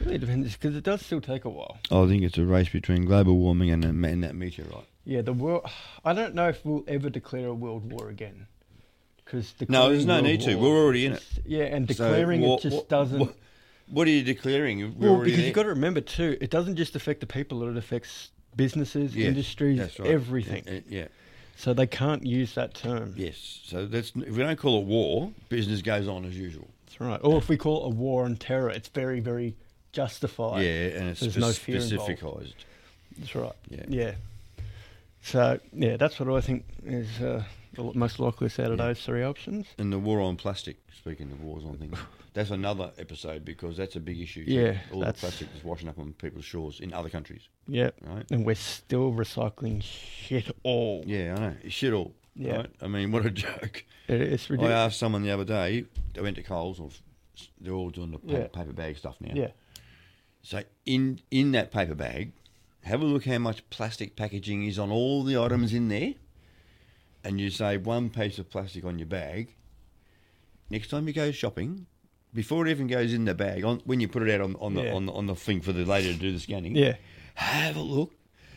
[0.00, 1.78] Really depends because it does still take a while.
[1.90, 4.86] I think it's a race between global warming and, and that meteorite.
[5.04, 5.68] Yeah, the world.
[6.04, 8.46] I don't know if we'll ever declare a world war again.
[9.24, 10.54] Because No, there's no need to.
[10.56, 11.24] We're already in it.
[11.46, 13.18] Yeah, and So declaring what- it just what- doesn't.
[13.20, 13.34] What,
[13.88, 14.98] what are you declaring?
[14.98, 15.46] We're well, because there.
[15.46, 19.28] you've got to remember too, it doesn't just affect the people; it affects businesses, Yes,
[19.28, 20.10] industries, right.
[20.10, 20.64] everything.
[20.66, 21.06] Yeah, yeah.
[21.56, 23.14] So they can't use that term.
[23.16, 23.60] Yes.
[23.64, 26.68] So that's if we don't call it war, business goes on as usual.
[26.86, 27.20] That's right.
[27.22, 29.54] Or if we call it a war on terror, it's very, very
[29.92, 30.64] justified.
[30.64, 32.18] yeah, and it's There's spec- no fear involved.
[32.20, 32.54] specificized.
[33.18, 33.52] That's right.
[33.70, 33.84] Yeah.
[33.88, 34.12] Yeah.
[35.22, 37.44] So yeah, that's what I think is uh,
[37.94, 38.86] most likeliest out of Yeah.
[38.86, 39.66] those three options.
[39.78, 40.76] And the war on plastic.
[40.96, 41.96] Speaking of wars on things,
[42.32, 44.44] that's another episode because that's a big issue.
[44.44, 44.52] too.
[44.52, 47.48] Yeah, all the plastic is washing up on people's shores in other countries.
[47.68, 47.90] Yeah.
[48.02, 48.24] Right.
[48.30, 51.02] And we're still recycling shit all.
[51.06, 51.54] Yeah, I know.
[51.68, 52.14] Shit all.
[52.36, 52.56] Yeah.
[52.56, 52.70] Right?
[52.82, 53.84] I mean, what a joke.
[54.08, 54.74] It- It's ridiculous.
[54.74, 55.84] I asked someone the other day,
[56.14, 56.90] they went to Coles, or
[57.60, 58.46] they're all doing the paper, Yeah.
[58.48, 59.32] paper bag stuff now.
[59.34, 59.50] yeah.
[60.42, 62.32] So in in that paper bag,
[62.82, 66.14] have a look how much plastic packaging is on all the items in there,
[67.24, 69.54] and you save one piece of plastic on your bag.
[70.70, 71.86] Next time you go shopping,
[72.32, 74.74] before it even goes in the bag, on when you put it out on, on
[74.74, 74.94] the Yeah.
[74.94, 76.96] on the on the thing for the lady to do the scanning, Yeah.
[77.34, 78.12] have a look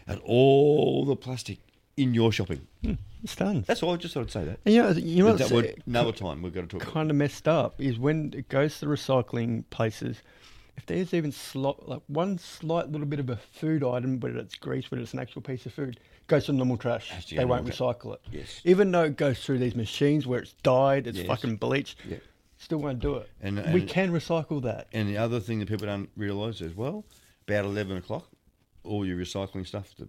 [0.08, 1.60] at all the plastic
[1.97, 2.65] in your shopping.
[2.84, 3.63] Hmm, it's done.
[3.67, 3.93] That's all.
[3.93, 4.60] I just thought I'd say that.
[4.65, 6.93] And you know, you know that would, another time we've got to talk about.
[6.93, 10.21] kind of messed up is when it goes to the recycling places.
[10.77, 14.55] If there's even slight, like one slight little bit of a food item, whether it's
[14.55, 17.09] grease, whether it's an actual piece of food, goes to normal trash.
[17.29, 18.21] They won't normal recycle it.
[18.31, 18.61] Yes.
[18.63, 21.27] Even though it goes through these machines where it's dyed, it's Yes.
[21.27, 22.17] fucking bleached, Yeah.
[22.57, 23.29] still won't do it.
[23.41, 24.87] And- we can recycle that.
[24.93, 27.05] And the other thing that people don't realise as well,
[27.47, 28.29] about 11 o'clock,
[28.83, 30.07] all your recycling stuff, the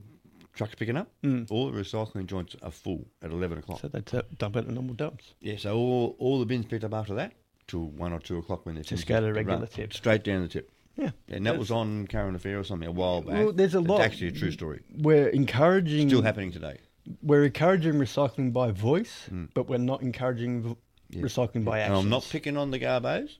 [0.54, 1.08] truck's picking up,
[1.50, 3.78] all the recycling joints are full at 11 o'clock.
[3.78, 3.82] Mm.
[3.82, 5.32] So they t- dump it in normal dumps.
[5.40, 7.32] yeah, so all, all the bins picked up after that
[7.68, 9.92] till 1 or 2 o'clock when they're Just go to the regular run, tip.
[9.92, 10.70] Straight down the tip.
[10.96, 11.10] Yeah.
[11.28, 13.34] And that was on Current Affair or something a while back.
[13.34, 14.00] Well, there's a It's lot.
[14.00, 14.80] actually a true story.
[14.92, 16.08] We're encouraging.
[16.08, 16.78] Still happening today.
[17.22, 20.76] We're encouraging recycling by voice, but we're not encouraging v- Mm.
[21.10, 21.22] Yeah.
[21.22, 22.04] recycling by And action.
[22.04, 23.36] I'm not picking on the garbos.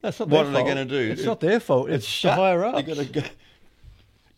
[0.00, 1.10] That's not What are they gonna do?
[1.12, 1.88] It's not their fault.
[1.90, 2.74] It's, the higher up.
[2.74, 3.22] They've got to go.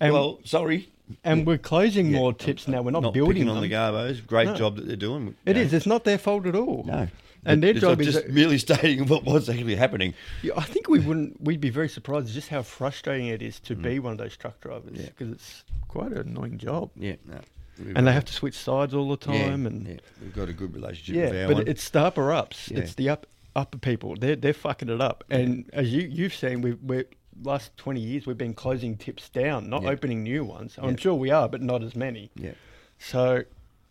[0.00, 0.90] And, well, sorry.
[1.22, 2.82] and we're closing Yeah, more tips now.
[2.82, 4.26] We're not, not building on the garbos.
[4.26, 4.54] Great No.
[4.56, 5.34] job that they're doing.
[5.46, 5.62] It No.
[5.62, 5.72] is.
[5.72, 6.84] It's not their fault at all.
[6.86, 7.08] No.
[7.46, 8.14] And their It's job is.
[8.14, 10.14] just merely stating what, what's actually happening.
[10.42, 11.40] Yeah, I think we wouldn't.
[11.40, 14.60] We'd be very surprised just how frustrating it is to be one of those truck
[14.60, 15.00] drivers Mm.
[15.00, 15.06] Yeah.
[15.06, 17.40] because it's quite an annoying job, Yeah, no.
[17.78, 19.66] We've and they have to switch sides all the yeah, time.
[19.66, 21.68] and yeah, we've got a good relationship Yeah, with our but one.
[21.68, 22.70] it's the upper ups.
[22.70, 22.78] Yeah.
[22.78, 23.26] It's the up
[23.56, 24.14] upper people.
[24.18, 25.24] They're they're fucking it up.
[25.30, 27.04] And as you you've seen, we we
[27.42, 29.90] last twenty years we've been closing tips down, not Yeah.
[29.90, 30.76] opening new ones.
[30.78, 30.96] I'm Yeah.
[30.98, 32.30] sure we are, but not as many.
[32.36, 32.52] yeah,
[32.98, 33.42] So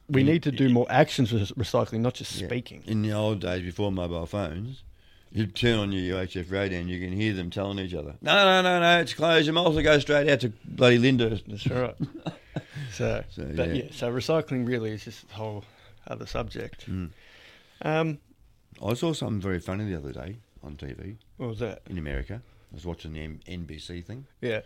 [0.09, 2.47] we In- need to do more actions with recycling, not just yeah.
[2.47, 2.83] speaking.
[2.85, 4.83] In the old days before mobile phones,
[5.31, 8.33] you'd turn on your UHF radio and you can hear them telling each other, "No,
[8.45, 9.47] no, no, no, it's closed.
[9.47, 11.95] You might also go straight out to bloody Linda." That's right.
[12.93, 13.73] so, So, but yeah.
[13.83, 13.89] yeah.
[13.91, 15.63] so recycling really is just a whole
[16.07, 16.89] other subject.
[16.89, 17.09] Mm.
[17.81, 18.17] Um,
[18.85, 21.81] I saw something very funny the other day on TV what was that?
[21.89, 22.41] in America.
[22.71, 24.61] I was watching the M- NBC thing, Yeah,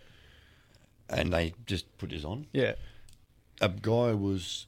[1.10, 2.46] and they just put this on.
[2.52, 2.74] yeah,
[3.60, 4.66] A guy was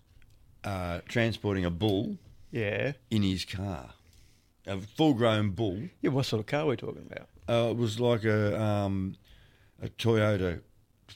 [0.64, 2.18] uh, transporting a bull
[2.50, 2.92] Yeah.
[3.10, 3.94] in his car,
[4.66, 5.80] a full-grown bull.
[6.02, 7.28] Yeah, what sort of car are we talking about?
[7.48, 9.16] Uh, it was like a um,
[9.82, 10.60] a Toyota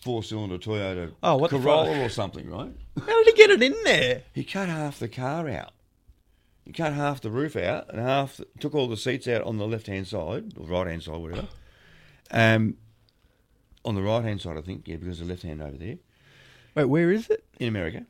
[0.03, 2.73] four-cylinder Toyota Oh, what the Corolla or something, right?
[2.99, 4.23] How did he get it in there?
[4.33, 5.71] He cut half the car out.
[6.65, 9.67] He cut half the roof out and half took all the seats out on the
[9.67, 11.47] left hand side or right hand side, whatever.
[12.31, 12.79] Um,
[13.85, 15.99] on the right hand side, I think, yeah, because the left hand over there
[16.75, 17.45] Wait, where is it?
[17.61, 18.07] in America.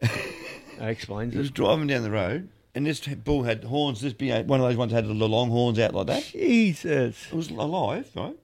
[0.80, 1.36] That explains it.
[1.36, 4.00] He was driving down the road, and this bull had horns.
[4.00, 6.24] This big, one of those ones had the long horns out like that.
[6.24, 7.26] Jesus.
[7.30, 8.36] It was alive, right?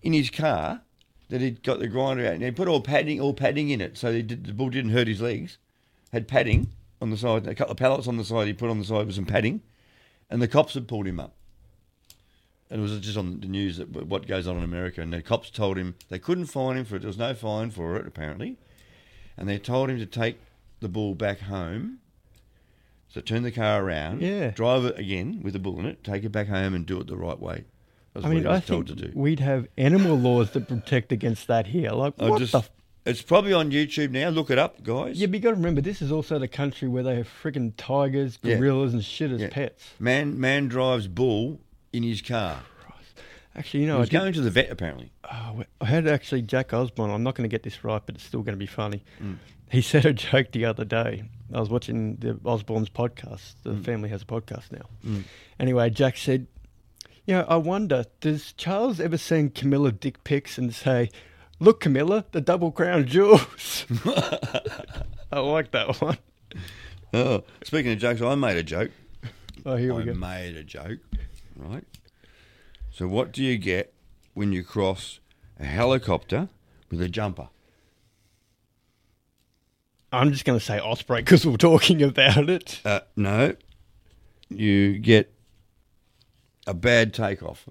[0.00, 0.82] In his car,
[1.30, 3.98] that he'd got the grinder out, and he put all padding, all padding in it,
[3.98, 5.58] so did, the bull didn't hurt his legs.
[6.12, 6.68] Had padding
[7.02, 8.46] on the side, a couple of pallets on the side.
[8.46, 9.60] He put on the side with some padding,
[10.30, 11.34] and the cops had pulled him up.
[12.70, 15.22] And it was just on the news that what goes on in America, and the
[15.22, 17.00] cops told him they couldn't fine him for it.
[17.00, 18.58] There was no fine for it apparently,
[19.36, 20.38] and they told him to take
[20.80, 21.98] the bull back home.
[23.08, 24.50] So turn the car around, Yeah.
[24.50, 27.06] drive it again with the bull in it, take it back home, and do it
[27.08, 27.64] the right way.
[28.14, 29.12] That's I what mean, I told think to do.
[29.18, 31.90] we'd have animal laws that protect against that here.
[31.90, 32.58] Like, I what just, the?
[32.58, 32.70] F-
[33.06, 34.28] it's probably on YouTube now.
[34.28, 35.18] Look it up, guys.
[35.18, 37.72] yeah, but you got to remember, this is also the country where they have freaking
[37.76, 38.56] tigers, Yeah.
[38.56, 39.48] gorillas, and shit as Yeah.
[39.50, 39.90] pets.
[39.98, 41.60] Man, man drives bull
[41.92, 42.62] in his car.
[43.60, 45.12] Actually, you know, he I, was did, going to the vet apparently.
[45.30, 47.10] oh, I had actually Jack Osbourne.
[47.10, 49.04] I'm not going to get this right, but it's still going to be funny.
[49.22, 49.36] Mm.
[49.70, 51.24] He said a joke the other day.
[51.52, 53.54] I was watching the Osbourne's podcast.
[53.62, 53.84] The Mm.
[53.84, 55.22] family has a podcast now.
[55.58, 56.46] Anyway, Jack said,
[57.26, 61.10] "You know, I wonder, does Charles ever send Camilla dick pics and say,
[61.58, 63.84] "Look, Camilla, the double crown jewels"?
[65.32, 66.18] I like that one.
[67.12, 68.90] Oh, speaking of jokes, I made a joke.
[69.66, 70.14] Oh, here I we go.
[70.14, 70.98] made a joke,
[71.56, 71.84] right?
[72.90, 73.92] So, what do you get
[74.34, 75.20] when you cross
[75.58, 76.48] a helicopter
[76.90, 77.48] with a jumper?
[80.12, 82.80] I'm just going to say Osprey because we're talking about it.
[82.84, 83.54] Uh, no,
[84.48, 85.32] you get
[86.66, 87.68] a bad takeoff.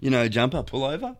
[0.00, 1.16] you know, jumper, pull over.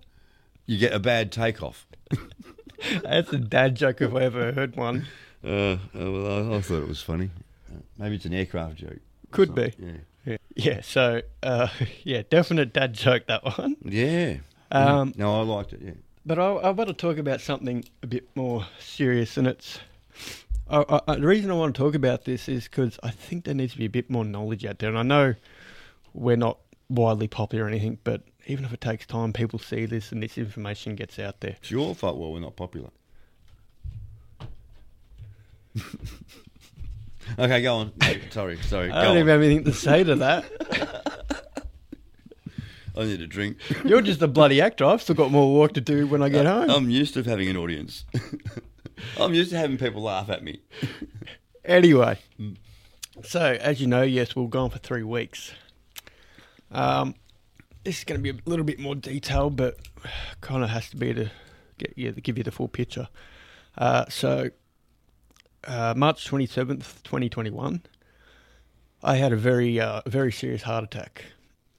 [0.64, 1.86] You get a bad takeoff.
[3.02, 5.06] That's a dad joke if I ever heard one.
[5.44, 7.30] Uh, oh, well, I, I thought it was funny.
[7.70, 8.98] Uh, maybe it's an aircraft joke.
[9.30, 9.74] Could be.
[9.78, 9.92] Yeah.
[10.56, 11.68] Yeah, so, uh,
[12.02, 13.76] yeah, definite dad joke, that one.
[13.84, 14.38] Yeah.
[14.70, 15.82] Um, no, I liked it.
[15.82, 15.92] Yeah.
[16.24, 19.78] But I, I want to talk about something a bit more serious, and it's
[20.68, 23.54] I, I, the reason I want to talk about this is because I think there
[23.54, 25.34] needs to be a bit more knowledge out there, and I know
[26.12, 30.10] we're not widely popular or anything, but even if it takes time, people see this
[30.10, 31.56] and this information gets out there.
[31.60, 32.16] It's your fault.
[32.16, 32.90] Well, we're not popular.
[37.38, 37.92] okay, go on.
[38.00, 38.90] No, sorry, sorry.
[38.90, 40.44] I Go don't even have anything to say to that.
[42.96, 43.58] I need a drink.
[43.84, 44.84] You're just a bloody actor.
[44.86, 46.70] I've still got more work to do when I get home.
[46.70, 48.04] I'm used to having an audience.
[49.20, 50.60] I'm used to having people laugh at me.
[51.64, 52.18] Anyway,
[53.22, 55.52] so as you know, yes, we're gone for three weeks.
[56.70, 57.14] Um,
[57.84, 59.76] this is going to be a little bit more detailed, but
[60.40, 61.30] kind of has to be to
[61.78, 63.08] get you to give you the full picture.
[63.76, 64.50] Uh, so,
[65.66, 67.82] uh, March twenty seventh, twenty twenty one,
[69.02, 71.24] I had a very uh, very serious heart attack,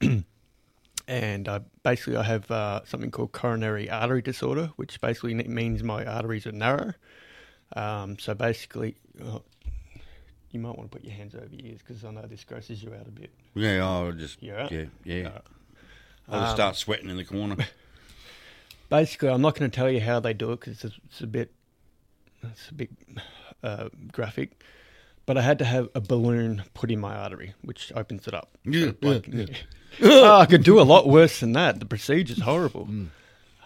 [1.08, 6.04] and I basically I have uh, something called coronary artery disorder, which basically means my
[6.04, 6.92] arteries are narrow.
[7.76, 9.40] Um, so basically, uh,
[10.50, 12.82] you might want to put your hands over your ears because I know this grosses
[12.82, 13.30] you out a bit.
[13.54, 14.72] Yeah, I'll just You all right?
[14.72, 15.16] yeah, yeah.
[15.26, 15.42] Alright.
[16.30, 17.56] I'll just Um, start sweating in the corner.
[18.88, 21.26] Basically, I'm not going to tell you how they do it because it's, it's a
[21.26, 21.52] bit,
[22.42, 22.90] it's a bit
[23.62, 24.62] uh, graphic.
[25.26, 28.56] But I had to have a balloon put in my artery, which opens it up.
[28.64, 29.44] Yeah, Like, yeah,
[30.02, 31.80] Oh, I could do a lot worse than that.
[31.80, 33.08] The procedure's horrible, Mm.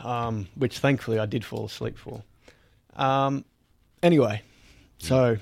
[0.04, 2.22] um, which thankfully I did fall asleep for.
[2.96, 3.44] Um,
[4.02, 4.42] anyway,
[4.98, 5.36] so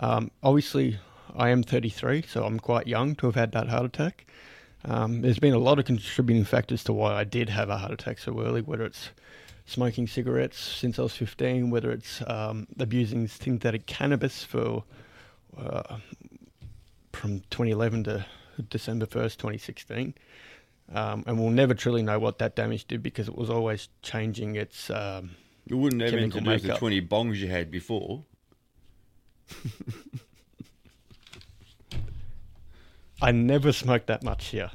[0.00, 0.98] um, obviously
[1.36, 4.26] I am 33, so I'm quite young to have had that heart attack.
[4.84, 7.92] Um, there's been a lot of contributing factors to why I did have a heart
[7.92, 9.10] attack so early, whether it's
[9.66, 14.84] smoking cigarettes since I was 15, whether it's um, abusing synthetic cannabis for
[15.56, 15.96] uh,
[17.12, 18.26] from 2011 to
[18.68, 20.14] December 1st, 2016.
[20.92, 24.56] Um, and we'll never truly know what that damage did because it was always changing
[24.56, 24.90] its.
[24.90, 25.30] Um,
[25.66, 28.22] You wouldn't have Chemical introduced the 20 bongs you had before.
[33.22, 34.70] I never smoked that much here.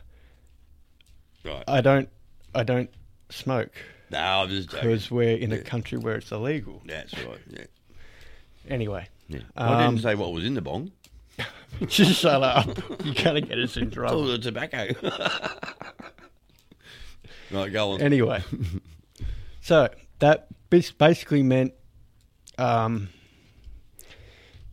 [1.46, 1.64] Right.
[1.68, 2.10] I don't.
[2.56, 2.90] I don't
[3.30, 3.74] smoke
[4.12, 4.90] no, I'm just joking.
[4.90, 5.62] because we're in a Yeah.
[5.64, 6.82] country where it's illegal.
[6.86, 7.38] That's right.
[7.50, 7.66] Yeah.
[8.68, 9.40] Anyway, yeah.
[9.56, 10.92] I Um, didn't say what was in the bong.
[11.88, 12.68] just shut up.
[13.06, 14.26] You're gonna get us in Oh, trouble.
[14.28, 14.88] the tobacco.
[17.52, 18.02] right, go on.
[18.02, 18.44] Anyway,
[19.62, 21.74] so that bas- basically meant
[22.58, 23.10] um,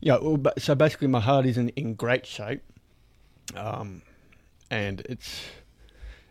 [0.00, 2.62] Yeah, well, ba- so basically, my heart isn't in great shape,
[3.54, 4.02] um,
[4.70, 5.44] and it's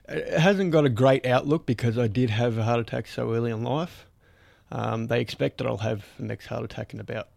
[0.07, 3.51] it hasn't got a great outlook because I did have a heart attack so early
[3.51, 4.05] in life.
[4.71, 7.29] Um, they expect that I'll have the next heart attack in about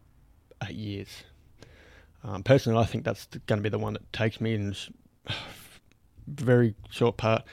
[0.66, 1.24] eight years.
[2.24, 4.74] Um, personally, I think that's going to be the one that takes me in
[6.26, 7.44] very short part.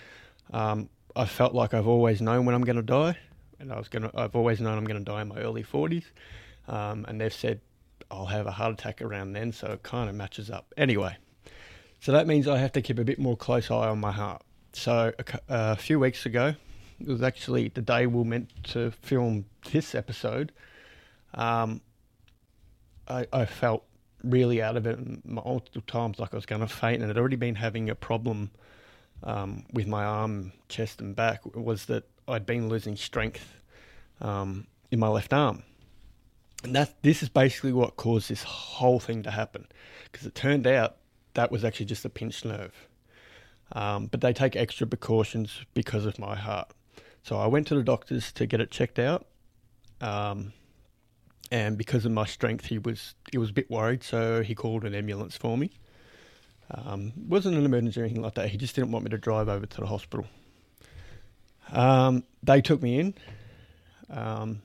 [0.51, 3.17] Um, I felt like I've always known when I'm going to die,
[3.59, 4.11] and I was going to.
[4.15, 6.05] I've always known I'm going to die in my early 40s,
[6.67, 7.61] um, and they've said
[8.11, 10.73] I'll have a heart attack around then, so it kind of matches up.
[10.77, 11.15] Anyway,
[11.99, 14.41] so that means I have to keep a bit more close eye on my heart.
[14.75, 16.53] So a, a few weeks ago,
[16.99, 20.51] it was actually the day we were meant to film this episode.
[21.33, 21.79] Um,
[23.07, 23.85] I, I felt
[24.21, 27.37] really out of it multiple times like I was going to faint, and I'd already
[27.37, 28.51] been having a problem
[29.23, 31.39] um, with my arm, chest, and back.
[31.55, 33.61] Was that I'd been losing strength
[34.19, 35.63] um, in my left arm,
[36.65, 39.67] and that this is basically what caused this whole thing to happen,
[40.11, 40.97] because it turned out
[41.33, 42.73] that was actually just a pinched nerve.
[43.71, 46.71] Um, but they take extra precautions because of my heart.
[47.23, 49.25] So I went to the doctors to get it checked out.
[50.01, 50.53] Um,
[51.51, 54.83] and because of my strength, he was he was a bit worried, so he called
[54.83, 55.71] an ambulance for me.
[56.71, 58.49] Um, wasn't an emergency or anything like that.
[58.49, 60.25] He just didn't want me to drive over to the hospital.
[61.71, 63.13] Um, they took me in.
[64.09, 64.61] Um,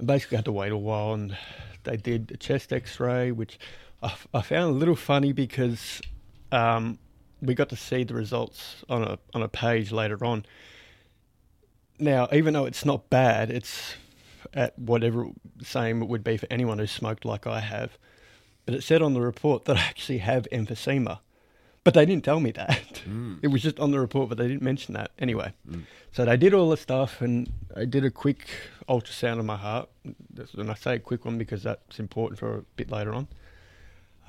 [0.00, 1.36] I basically had to wait a while, and
[1.84, 3.58] they did a chest X-ray, which
[4.02, 6.00] I found a little funny because
[6.56, 6.98] um,
[7.42, 10.46] we got to see the results on a on a page later on.
[11.98, 13.94] Now, even though it's not bad, it's
[14.54, 15.28] at whatever
[15.62, 17.98] same it would be for anyone who smoked like I have.
[18.64, 21.20] But it said on the report that I actually have emphysema.
[21.84, 23.02] But they didn't tell me that.
[23.42, 25.12] It was just on the report, but they didn't mention that.
[25.20, 25.52] Anyway,
[26.10, 28.48] so they did all the stuff and I did a quick
[28.88, 29.88] ultrasound of my heart.
[30.58, 33.28] And I say a quick one because that's important for a bit later on.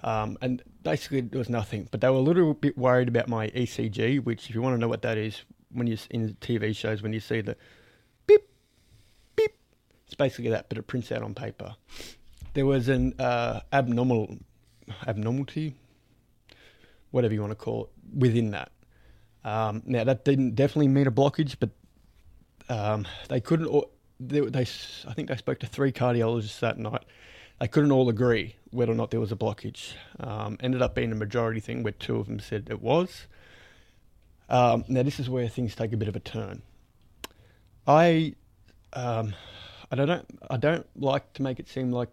[0.03, 1.87] Um, and basically, there was nothing.
[1.91, 4.77] But they were a little bit worried about my ECG, which, if you want to
[4.79, 7.55] know what that is, when you in TV shows, when you see the
[8.25, 8.41] beep,
[9.35, 9.51] beep,
[10.05, 11.75] it's basically that, but it prints out on paper.
[12.53, 14.37] There was an uh, abnormal,
[15.05, 15.75] abnormality,
[17.11, 18.71] whatever you want to call it, within that.
[19.43, 21.69] Um, now that didn't definitely mean a blockage, but
[22.69, 23.67] um, they couldn't.
[23.67, 27.03] All, they, they, I think they spoke to three cardiologists that night.
[27.59, 29.93] They couldn't all agree whether or not there was a blockage.
[30.19, 33.27] Um, ended up being a majority thing where two of them said it was.
[34.49, 36.61] Um, now this is where things take a bit of a turn.
[37.87, 38.35] I,
[38.93, 39.33] um,
[39.91, 42.09] I don't, I don't like to make it seem like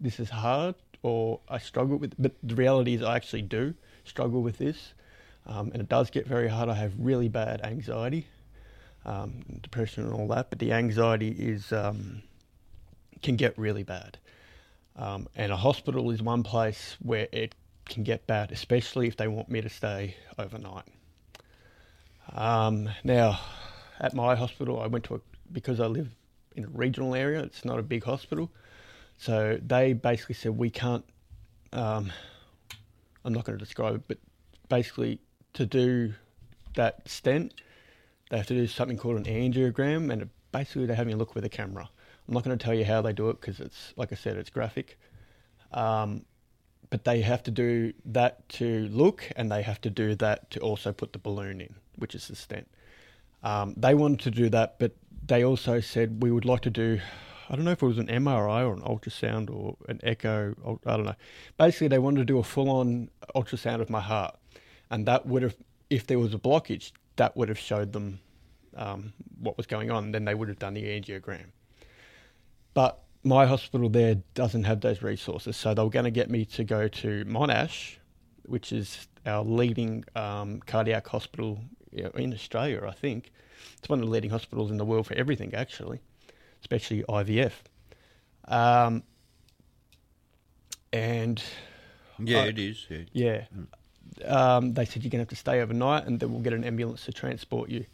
[0.00, 4.42] this is hard or I struggle with, but the reality is I actually do struggle
[4.42, 4.94] with this,
[5.46, 6.68] um, and it does get very hard.
[6.68, 8.26] I have really bad anxiety,
[9.04, 10.50] um, depression, and all that.
[10.50, 12.22] But the anxiety is um,
[13.22, 14.18] can get really bad,
[15.00, 17.54] um, and a hospital is one place where it
[17.86, 20.84] can get bad, especially if they want me to stay overnight.
[22.32, 23.40] Um, now,
[23.98, 25.20] at my hospital, I went to a
[25.52, 26.08] because I live
[26.54, 27.40] in a regional area.
[27.40, 28.50] It's not a big hospital,
[29.16, 31.04] so they basically said we can't.
[31.72, 32.12] Um,
[33.24, 34.18] I'm not going to describe it, but
[34.68, 35.18] basically
[35.54, 36.12] to do
[36.74, 37.54] that stent,
[38.30, 41.34] they have to do something called an angiogram, and it, basically they're having a look
[41.34, 41.88] with a camera.
[42.30, 44.36] I'm not going to tell you how they do it because it's like I said,
[44.36, 44.96] it's graphic.
[45.72, 46.24] Um,
[46.88, 50.60] but they have to do that to look, and they have to do that to
[50.60, 52.68] also put the balloon in, which is the stent.
[53.42, 54.92] Um, they wanted to do that, but
[55.26, 57.00] they also said we would like to do.
[57.48, 60.78] I don't know if it was an MRI or an ultrasound or an echo.
[60.86, 61.16] I don't know.
[61.58, 64.36] Basically, they wanted to do a full-on ultrasound of my heart,
[64.88, 65.56] and that would have,
[65.90, 68.20] if there was a blockage, that would have showed them
[68.76, 70.12] um, what was going on.
[70.12, 71.46] Then they would have done the angiogram.
[72.80, 76.46] But my hospital there doesn't have those resources, so they were going to get me
[76.46, 77.96] to go to Monash,
[78.46, 81.60] which is our leading um, cardiac hospital
[81.92, 83.32] in Australia, I think.
[83.78, 86.00] It's one of the leading hospitals in the world for everything, actually,
[86.62, 87.52] especially IVF.
[88.48, 89.02] Um,
[90.90, 91.42] and
[92.18, 92.86] Yeah, Uh, it is.
[92.88, 93.04] Yeah.
[93.12, 93.44] yeah,
[94.24, 96.64] um, they said you're going to have to stay overnight, and then we'll get an
[96.64, 97.84] ambulance to transport you.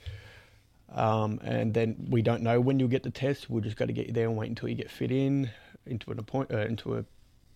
[0.92, 3.50] Um, and then we don't know when you'll get the test.
[3.50, 5.50] We'll just got to get you there and wait until you get fit in
[5.84, 7.04] into an appoint uh, into a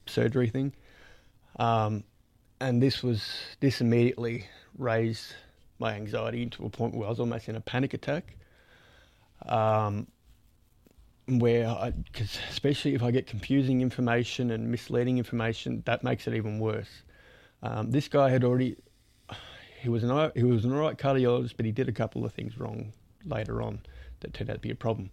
[0.07, 0.72] surgery thing.
[1.59, 2.04] Um,
[2.61, 3.22] and this was
[3.61, 4.46] this immediately
[4.76, 5.34] raised
[5.78, 8.36] my anxiety to a point where I was almost in a panic attack.
[9.46, 10.07] Um,
[11.26, 16.34] where I, cause especially if I get confusing information and misleading information, that makes it
[16.34, 17.02] even worse.
[17.62, 18.76] Um, this guy had already,
[19.80, 22.59] he was an he was an alright cardiologist, but he did a couple of things
[22.59, 22.92] wrong
[23.24, 23.80] later on
[24.20, 25.10] that turned out to be a problem.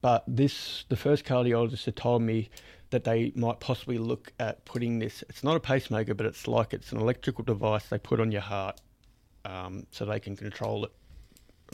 [0.00, 2.50] but this the first cardiologist had told me
[2.90, 5.24] that they might possibly look at putting this.
[5.30, 8.42] It's not a pacemaker, but it's like it's an electrical device they put on your
[8.42, 8.80] heart,
[9.46, 10.92] um, so they can control it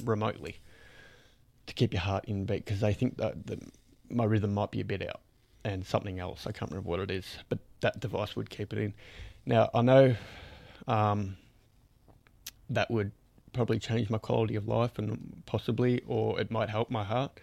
[0.05, 0.61] remotely
[1.67, 3.59] to keep your heart in beat because they think that the,
[4.09, 5.21] my rhythm might be a bit out
[5.65, 6.47] and something else.
[6.47, 8.95] I can't remember what it is, but that device would keep it in.
[9.45, 10.15] Now I know
[10.87, 11.37] um,
[12.71, 13.11] that would
[13.59, 17.41] probably change my quality of life and possibly, or it might help my heart.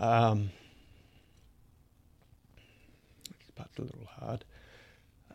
[0.00, 0.50] Um,
[3.28, 4.44] this part's a little hard.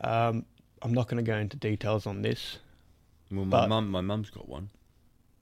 [0.01, 0.45] Um,
[0.81, 2.57] I'm not going to go into details on this.
[3.31, 4.69] Well, my But- mum, my mum's got one.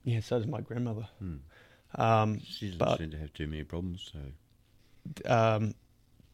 [0.04, 1.08] Yeah, so does my grandmother.
[1.18, 1.38] Hmm.
[1.96, 4.12] Um, She doesn't But- seem to have too many problems.
[4.14, 4.20] So
[5.26, 5.74] um,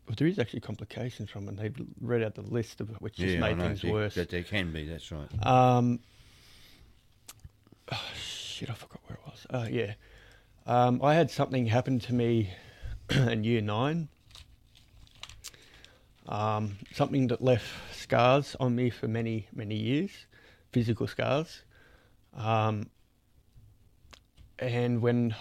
[0.06, 1.50] well, there is actually complications from it.
[1.52, 3.68] And they've read out the list of which just yeah, I made know.
[3.70, 4.16] things worse.
[4.16, 4.86] That there can be.
[4.86, 5.30] That's right.
[5.48, 6.02] Um,
[7.92, 9.48] oh, shit, I forgot where it was.
[9.50, 9.94] Oh, yeah.
[10.66, 12.52] Um, I had something happen to me
[13.10, 14.10] in year nine.
[16.28, 20.12] Um, something that left scars on me for many, many years,
[20.72, 21.62] physical scars.
[22.34, 22.90] Um,
[24.58, 25.36] and when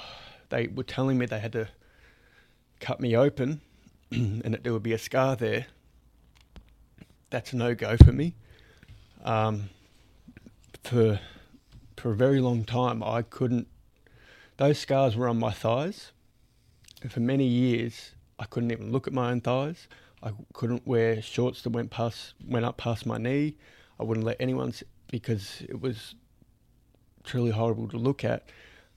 [0.50, 1.68] they were telling me they had to
[2.80, 3.60] cut me open
[4.10, 5.66] and that there would be a scar there,
[7.30, 8.34] that's a no go for me.
[9.24, 9.70] Um,
[10.82, 11.18] for
[11.96, 13.68] for a very long time, I couldn't.
[14.56, 16.12] Those scars were on my thighs,
[17.02, 19.88] and for many years, I couldn't even look at my own thighs.
[20.22, 23.56] I couldn't wear shorts that went past went up past my knee.
[23.98, 24.72] I wouldn't let anyone
[25.10, 26.14] because it was
[27.24, 28.48] truly horrible to look at.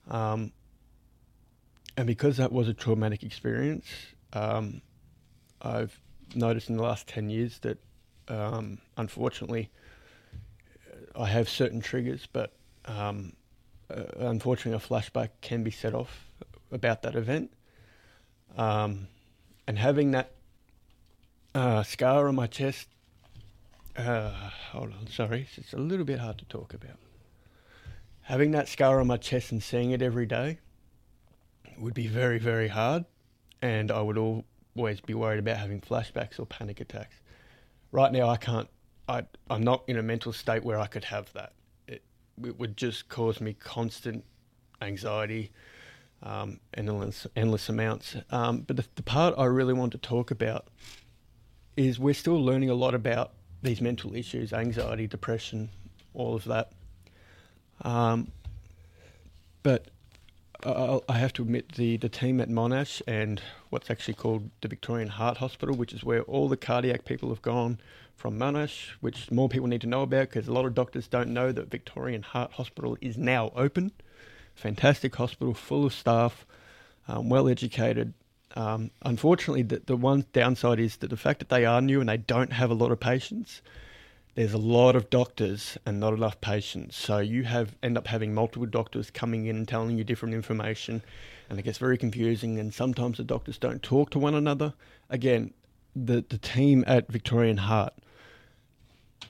[0.09, 0.51] Um,
[1.95, 3.85] and because that was a traumatic experience,
[4.33, 4.81] um,
[5.61, 5.99] I've
[6.35, 7.77] noticed in the last 10 years that
[8.27, 9.69] um, unfortunately
[11.15, 12.53] I have certain triggers, but
[12.87, 13.33] um,
[13.89, 16.27] uh, unfortunately a flashback can be set off
[16.71, 17.51] about that event.
[18.57, 19.07] Um,
[19.67, 20.31] and having that
[21.53, 22.87] uh, scar on my chest,
[23.97, 24.31] uh,
[24.71, 26.97] hold on, sorry, it's a little bit hard to talk about.
[28.21, 30.59] Having that scar on my chest and seeing it every day
[31.77, 33.05] would be very, very hard,
[33.61, 37.15] and I would always be worried about having flashbacks or panic attacks.
[37.91, 38.67] Right now, I can't.
[39.07, 41.53] I I'm not in a mental state where I could have that.
[42.43, 44.23] It, would just cause me constant
[44.81, 45.51] anxiety,
[46.23, 48.15] um, endless endless amounts.
[48.31, 50.67] Um, but the, the part I really want to talk about
[51.75, 55.69] is we're still learning a lot about these mental issues, anxiety, depression,
[56.13, 56.71] all of that.
[57.81, 58.31] Um,
[59.63, 59.87] but
[60.65, 64.67] I, I have to admit the, the team at Monash and what's actually called the
[64.67, 67.79] Victorian Heart Hospital, which is where all the cardiac people have gone
[68.15, 71.29] from Monash, which more people need to know about because a lot of doctors don't
[71.29, 73.91] know that Victorian Heart Hospital is now open.
[74.55, 76.45] Fantastic hospital, full of staff,
[77.07, 78.13] um, well educated.
[78.55, 82.09] Um, unfortunately, the, the one downside is that the fact that they are new and
[82.09, 83.61] they don't have a lot of patients,
[84.37, 86.95] there's a lot of doctors and not enough patients.
[86.95, 91.01] So you have end up having multiple doctors coming in and telling you different information,
[91.49, 92.59] and it gets very confusing.
[92.59, 94.75] And sometimes the doctors don't talk to one another.
[95.09, 95.55] Again,
[95.95, 97.93] the the team at Victorian Heart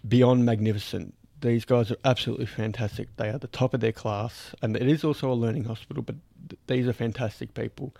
[0.05, 1.13] beyond magnificent.
[1.39, 3.07] These guys are absolutely fantastic.
[3.15, 6.03] They are the top of their class, and it is also a learning hospital.
[6.03, 6.17] But
[6.49, 7.95] th- these are fantastic people.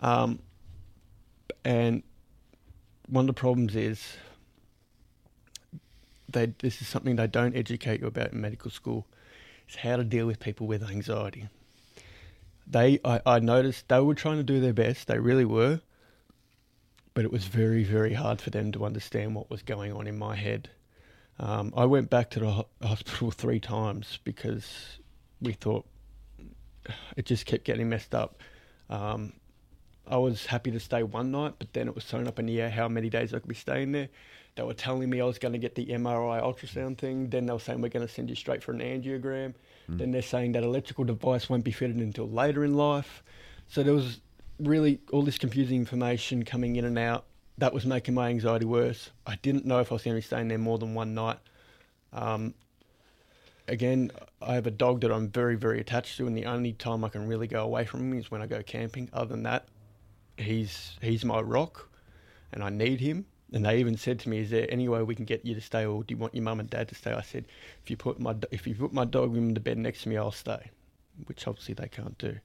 [0.00, 0.38] Um,
[1.66, 2.02] and
[3.08, 4.16] one of the problems is
[6.32, 9.06] they this is something they don't educate you about in medical school
[9.68, 11.48] is how to deal with people with anxiety.
[12.66, 15.80] They I, I noticed they were trying to do their best, they really were,
[17.14, 20.18] but it was very, very hard for them to understand what was going on in
[20.18, 20.70] my head.
[21.38, 24.98] Um, I went back to the ho- hospital three times because
[25.40, 25.86] we thought
[27.16, 28.38] it just kept getting messed up.
[28.88, 29.32] Um,
[30.10, 32.60] I was happy to stay one night, but then it was thrown up in the
[32.60, 34.08] air how many days I could be staying there.
[34.56, 37.30] They were telling me I was going to get the MRI ultrasound thing.
[37.30, 39.54] Then they were saying we're going to send you straight for an angiogram.
[39.88, 43.22] Then they're saying that electrical device won't be fitted until later in life.
[43.68, 44.20] So there was
[44.58, 47.24] really all this confusing information coming in and out.
[47.58, 49.10] That was making my anxiety worse.
[49.26, 51.38] I didn't know if I was going to be staying there more than one night.
[52.12, 52.54] Um,
[53.68, 54.10] again,
[54.42, 57.08] I have a dog that I'm very, very attached to, and the only time I
[57.08, 59.08] can really go away from him is when I go camping.
[59.12, 59.66] Other than that,
[60.40, 61.88] he's he's my rock,
[62.52, 63.26] and I need him.
[63.52, 65.60] And they even said to me, "Is there any way we can get you to
[65.60, 67.46] stay, or do you want your mum and dad to stay?" I said,
[67.82, 70.16] "If you put my if you put my dog in the bed next to me,
[70.16, 70.70] I'll stay,"
[71.26, 72.38] which obviously they can't do.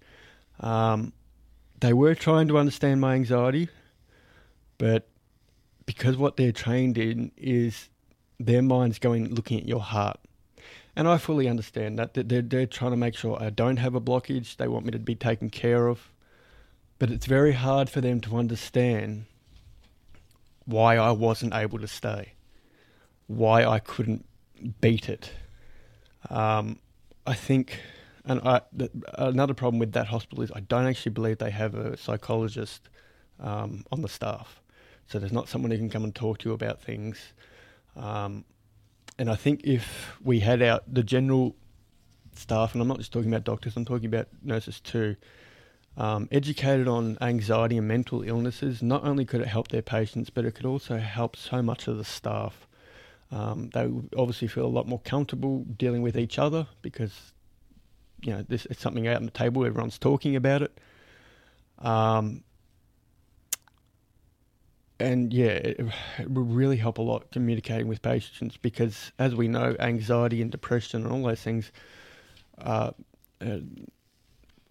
[0.59, 1.13] Um,
[1.79, 3.69] they were trying to understand my anxiety,
[4.77, 5.07] but
[5.85, 7.89] because what they're trained in is
[8.39, 10.19] their mind's going looking at your heart.
[10.95, 12.13] And I fully understand that.
[12.13, 14.55] They're, they're trying to make sure I don't have a blockage.
[14.55, 16.09] They want me to be taken care of.
[16.99, 19.25] But it's very hard for them to understand
[20.65, 22.33] why I wasn't able to stay,
[23.27, 24.25] why I couldn't
[24.81, 25.31] beat it.
[26.29, 26.79] Um,
[27.27, 27.79] I think,
[28.25, 31.75] and I, th- another problem with that hospital is I don't actually believe they have
[31.75, 32.89] a psychologist
[33.39, 34.61] um, on the staff.
[35.07, 37.33] So there's not someone who can come and talk to you about things.
[37.95, 38.45] Um,
[39.19, 41.55] and I think if we had out the general
[42.35, 45.15] staff, and I'm not just talking about doctors, I'm talking about nurses too,
[45.97, 50.45] um, educated on anxiety and mental illnesses, not only could it help their patients, but
[50.45, 52.67] it could also help so much of the staff.
[53.31, 57.33] Um, they obviously feel a lot more comfortable dealing with each other because,
[58.21, 60.79] you know, this it's something out on the table, everyone's talking about it.
[61.79, 62.43] Um,
[64.99, 65.79] and yeah, it,
[66.19, 70.51] it would really help a lot communicating with patients because, as we know, anxiety and
[70.51, 71.71] depression and all those things,
[72.59, 72.91] uh,
[73.41, 73.57] uh,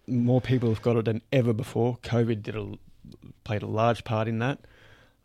[0.07, 1.97] more people have got it than ever before.
[2.03, 2.73] COVID did a,
[3.43, 4.59] played a large part in that.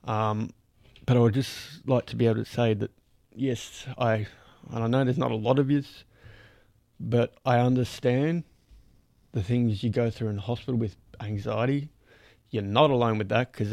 [0.05, 0.51] Um,
[1.07, 2.91] but I would just like to be able to say that
[3.35, 4.27] yes, I
[4.71, 6.05] and I know there's not a lot of yous,
[6.99, 8.45] but I understand
[9.33, 11.91] the things you go through in hospital with anxiety.
[12.51, 13.73] You're not alone with that because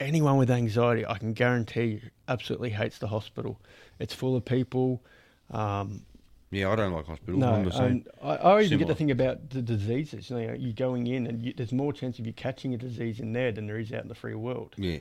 [0.00, 3.60] anyone with anxiety, I can guarantee you, absolutely hates the hospital.
[3.98, 5.02] It's full of people.
[5.50, 6.04] Um,
[6.52, 7.38] Yeah, I don't like hospitals.
[7.40, 7.82] no, I'm the same.
[7.84, 8.86] and I, I even get Similar.
[8.88, 10.28] the thing about the diseases.
[10.30, 13.18] You know, you're going in, and you, there's more chance of you catching a disease
[13.20, 14.74] in there than there is out in the free world.
[14.76, 14.98] yeah,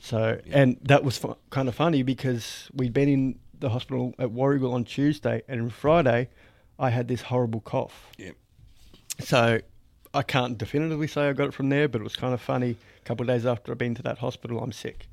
[0.00, 0.58] So, Yeah.
[0.60, 4.72] and that was fu- kind of funny because we'd been in the hospital at Warragul
[4.72, 6.28] on Tuesday, and on Friday,
[6.78, 8.10] I had this horrible cough.
[8.18, 8.34] Yep.
[9.20, 9.60] So,
[10.14, 12.76] I can't definitively say I got it from there, but it was kind of funny.
[13.02, 15.06] A couple of days after I'd been to that hospital, I'm sick.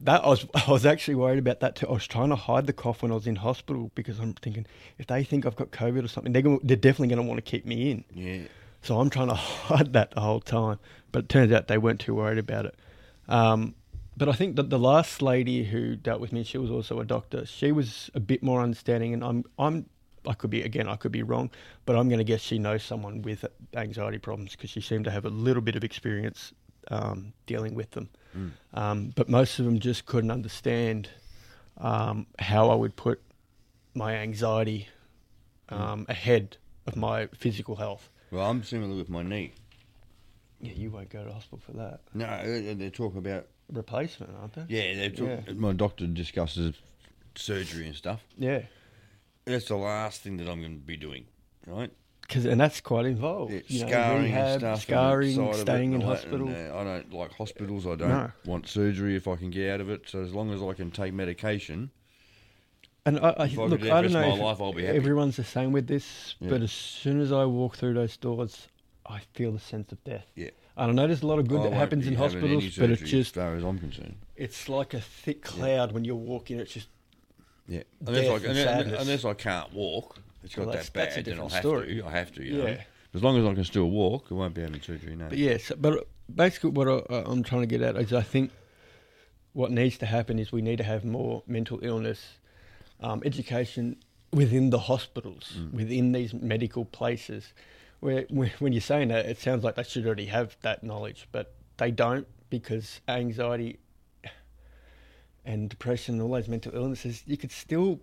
[0.00, 1.88] That I was, I was actually worried about that too.
[1.88, 4.66] I was trying to hide the cough when I was in hospital because I'm thinking
[4.98, 7.38] if they think I've got COVID or something, they're gonna, they're definitely going to want
[7.38, 8.04] to keep me in.
[8.12, 8.46] yeah.
[8.82, 10.78] So I'm trying to hide that the whole time.
[11.10, 12.76] But it turns out they weren't too worried about it.
[13.28, 13.74] Um,
[14.16, 17.04] but I think that the last lady who dealt with me, she was also a
[17.04, 17.44] doctor.
[17.44, 19.86] She was a bit more understanding, and I'm, I'm,
[20.26, 21.50] I could be again, I could be wrong,
[21.84, 23.44] but I'm going to guess she knows someone with
[23.74, 26.52] anxiety problems because she seemed to have a little bit of experience
[26.90, 28.08] um, dealing with them.
[28.36, 28.50] Mm.
[28.74, 31.08] Um, but most of them just couldn't understand
[31.78, 33.20] um, how I would put
[33.94, 34.88] my anxiety
[35.68, 36.56] um, ahead
[36.86, 38.08] of my physical health.
[38.30, 39.52] Well, I'm similar with my knee.
[40.60, 42.00] Yeah, you won't go to hospital for that.
[42.14, 43.46] No, uh, they're talking about.
[43.72, 44.64] Replacement, aren't they?
[44.68, 45.52] Yeah, they're talk, Yeah.
[45.54, 46.76] my doctor discusses
[47.34, 48.22] surgery and stuff.
[48.38, 48.62] Yeah,
[49.44, 51.26] That's the last thing that I'm going to be doing,
[51.66, 51.90] right?
[52.26, 53.52] Because and that's quite involved.
[53.52, 54.82] Yeah, you know, scarring rehab, stuff.
[54.82, 56.48] scarring, and the side of it staying in and all that, hospital.
[56.48, 57.86] and, uh, I don't like hospitals.
[57.86, 58.32] I don't No.
[58.44, 60.02] want surgery if I can get out of it.
[60.08, 61.90] So as long as I can take medication,
[63.04, 64.96] And I, I If look, I don't know life, I'll be happy.
[64.98, 66.50] everyone's the same with this, Yeah.
[66.50, 68.66] but as soon as I walk through those doors,
[69.08, 70.26] I feel the sense of death.
[70.34, 70.50] Yeah.
[70.76, 71.06] I don't know.
[71.06, 73.54] There's a lot of good I that happens in hospitals, but it's just as far
[73.54, 74.16] as I'm concerned.
[74.34, 76.58] it's like a thick cloud when you walk in.
[76.58, 76.88] It's just
[77.68, 81.18] Yeah, unless I, unless I can't walk, it's got Well, that bad.
[81.18, 81.94] a then I'll different have story.
[81.96, 82.06] to.
[82.06, 82.42] I have to.
[82.44, 82.66] You know?
[82.66, 82.82] Yeah.
[83.14, 85.14] As long as I can still walk, I won't be having surgery.
[85.16, 85.28] No.
[85.28, 88.50] But yes, but basically what I, I'm trying to get at is I think
[89.52, 92.38] what needs to happen is we need to have more mental illness
[93.00, 93.96] um, education
[94.32, 97.52] within the hospitals, within these medical places.
[98.00, 101.28] Where when when you're saying that, it sounds like they should already have that knowledge,
[101.32, 103.78] but they don't because anxiety
[105.44, 108.00] and depression and all those mental illnesses, you could still,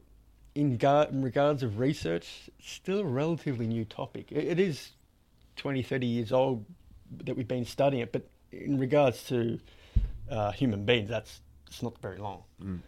[0.56, 4.32] in, gar- in regards of research, still a relatively new topic.
[4.32, 4.92] It, it is
[5.58, 6.66] 20, 30 years old
[7.26, 9.60] that we've been studying it, but in regards to
[10.30, 12.44] uh, human beings, that's it's not very long.
[12.62, 12.80] Mm.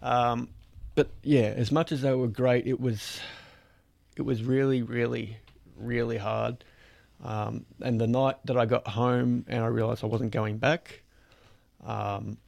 [0.00, 0.48] Um,
[0.94, 3.20] but yeah, as much as they were great, it was
[4.16, 5.36] it was really, really,
[5.76, 6.64] really hard.
[7.22, 11.02] Um, and the night that I got home and I realised I wasn't going back,
[11.84, 12.38] um,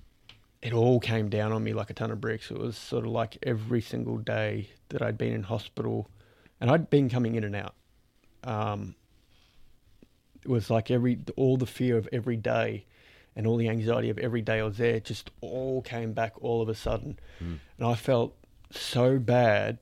[0.62, 2.50] it all came down on me like a ton of bricks.
[2.50, 6.08] It was sort of like every single day that I'd been in hospital,
[6.60, 7.74] and I'd been coming in and out.
[8.44, 8.94] Um,
[10.42, 12.84] it was like every all the fear of every day,
[13.36, 16.60] and all the anxiety of every day I was there just all came back all
[16.62, 17.58] of a sudden, Mm.
[17.78, 18.34] and I felt
[18.70, 19.78] so bad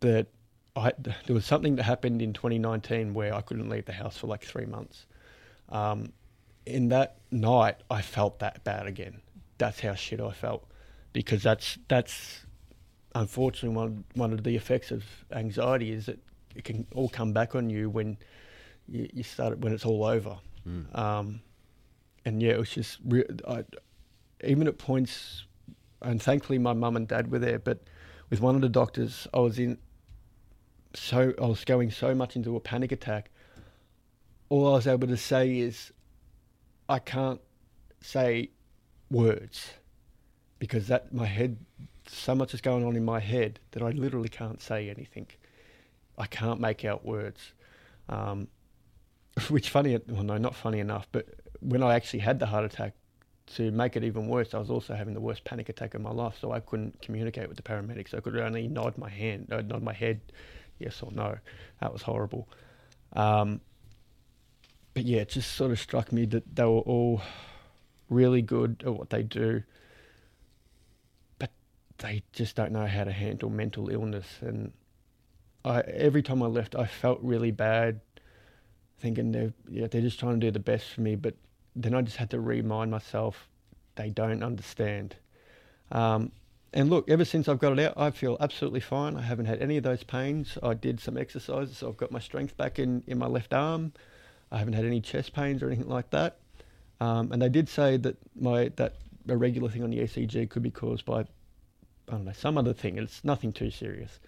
[0.00, 0.26] that
[0.76, 4.26] I there was something that happened in 2019 where I couldn't leave the house for
[4.26, 5.06] like three months.
[5.68, 6.12] Um,
[6.66, 9.20] in that night, I felt that bad again.
[9.62, 10.62] That's how shit I felt,
[11.12, 12.46] because that's that's
[13.14, 16.18] unfortunately one one of the effects of anxiety is that
[16.56, 18.18] it can all come back on you when
[18.88, 20.36] you, you start when it's all over.
[20.66, 20.98] Mm.
[20.98, 21.40] Um,
[22.24, 23.64] and yeah, it was just re- I,
[24.42, 25.44] even at points,
[26.00, 27.60] and thankfully my mum and dad were there.
[27.60, 27.78] But
[28.30, 29.78] with one of the doctors, I was in
[30.94, 33.30] so I was going so much into a panic attack.
[34.48, 35.92] All I was able to say is,
[36.88, 37.40] I can't
[38.00, 38.50] say
[39.12, 39.74] words
[40.58, 41.56] because that my head
[42.06, 45.26] so much is going on in my head that I literally can't say anything.
[46.18, 47.52] I can't make out words.
[48.08, 48.48] Um,
[49.48, 51.26] which funny, well, no, not funny enough, but
[51.60, 52.94] when I actually had the heart attack,
[53.46, 56.10] to make it even worse, I was also having the worst panic attack of my
[56.10, 58.14] life, so I couldn't communicate with the paramedics.
[58.14, 60.20] I could only nod my hand, uh, nod my head,
[60.78, 61.36] yes or no.
[61.80, 62.48] That was horrible.
[63.12, 63.60] Um,
[64.94, 67.20] but yeah, it just sort of struck me that they were all
[68.12, 69.62] really good at what they do,
[71.38, 71.50] but
[71.98, 74.26] they just don't know how to handle mental illness.
[74.40, 74.72] And
[75.64, 78.00] I, every time I left, I felt really bad,
[78.98, 81.34] thinking they're yeah they're just trying to do the best for me, but
[81.74, 83.48] then I just had to remind myself
[83.96, 85.16] they don't understand.
[85.90, 86.32] Um,
[86.74, 89.16] and look, ever since I've got it out, I feel absolutely fine.
[89.16, 90.56] I haven't had any of those pains.
[90.62, 93.92] I did some exercises, so I've got my strength back in, in my left arm.
[94.50, 96.38] I haven't had any chest pains or anything like that.
[97.02, 98.94] Um, and they did say that my that
[99.28, 101.26] irregular thing on the ECG could be caused by I
[102.10, 102.98] don't know some other thing.
[102.98, 104.18] It's nothing too serious.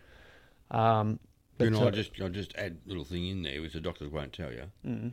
[0.70, 1.18] Um,
[1.58, 3.74] but you know, so, I just I just add a little thing in there, which
[3.74, 4.64] the doctors won't tell you.
[4.86, 5.08] Mm-hmm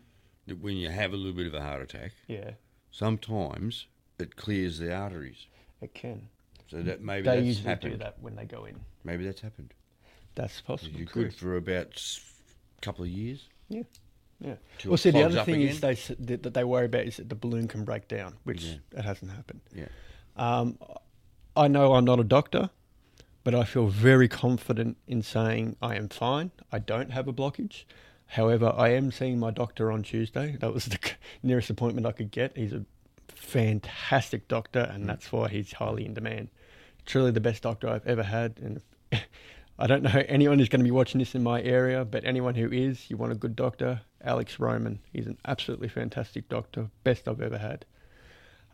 [0.47, 2.51] that when you have a little bit of a heart attack, yeah,
[2.91, 3.87] sometimes
[4.19, 5.47] it clears the arteries.
[5.81, 6.27] It can.
[6.67, 7.93] So that maybe they that's usually happened.
[7.93, 8.79] do that when they go in.
[9.03, 9.73] Maybe that's happened.
[10.35, 10.97] That's possible.
[10.97, 12.01] You could for about
[12.77, 13.47] a couple of years.
[13.69, 13.83] Yeah.
[14.43, 14.55] Yeah.
[14.85, 17.29] Well, see, the other up thing is they that that they worry about is that
[17.29, 18.75] the balloon can break down, which Yeah.
[18.99, 19.61] it hasn't happened.
[19.73, 19.87] Yeah.
[20.35, 20.77] Um,
[21.55, 22.69] I know I'm not a doctor,
[23.43, 26.51] but I feel very confident in saying I am fine.
[26.71, 27.83] I don't have a blockage.
[28.27, 30.55] However, I am seeing my doctor on Tuesday.
[30.59, 30.97] That was the
[31.43, 32.55] nearest appointment I could get.
[32.57, 32.85] He's a
[33.27, 35.07] fantastic doctor, and Mm.
[35.07, 36.49] that's why he's highly in demand.
[37.05, 38.57] Truly the best doctor I've ever had.
[38.59, 38.81] And
[39.81, 42.53] I don't know anyone who's going to be watching this in my area, but anyone
[42.53, 44.99] who is, you want a good doctor, Alex Roman.
[45.11, 47.85] He's an absolutely fantastic doctor, best I've ever had.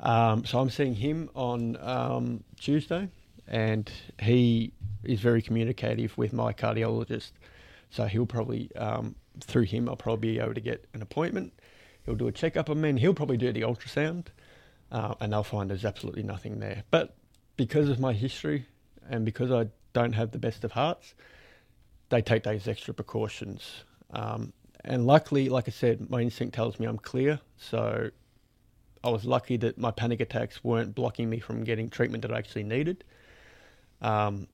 [0.01, 3.07] Um, so I'm seeing him on um, Tuesday,
[3.47, 3.89] and
[4.19, 7.31] he is very communicative with my cardiologist.
[7.89, 11.53] So he'll probably, um, through him, I'll probably be able to get an appointment.
[12.05, 14.25] He'll do a checkup on me, and he'll probably do the ultrasound,
[14.91, 16.83] uh, and they'll find there's absolutely nothing there.
[16.91, 17.15] But
[17.55, 18.65] because of my history
[19.09, 19.67] and because I
[19.99, 21.15] don't have the best of hearts,
[22.09, 23.83] they take those extra precautions.
[24.11, 27.39] Um, and luckily, like I said, my instinct tells me I'm clear.
[27.57, 28.09] So
[29.03, 32.37] I was lucky that my panic attacks weren't blocking me from getting treatment that I
[32.37, 33.03] actually needed.
[34.01, 34.47] Um,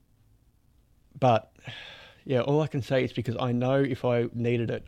[1.20, 1.52] but
[2.24, 4.84] yeah, all I can say is because I know if I needed it,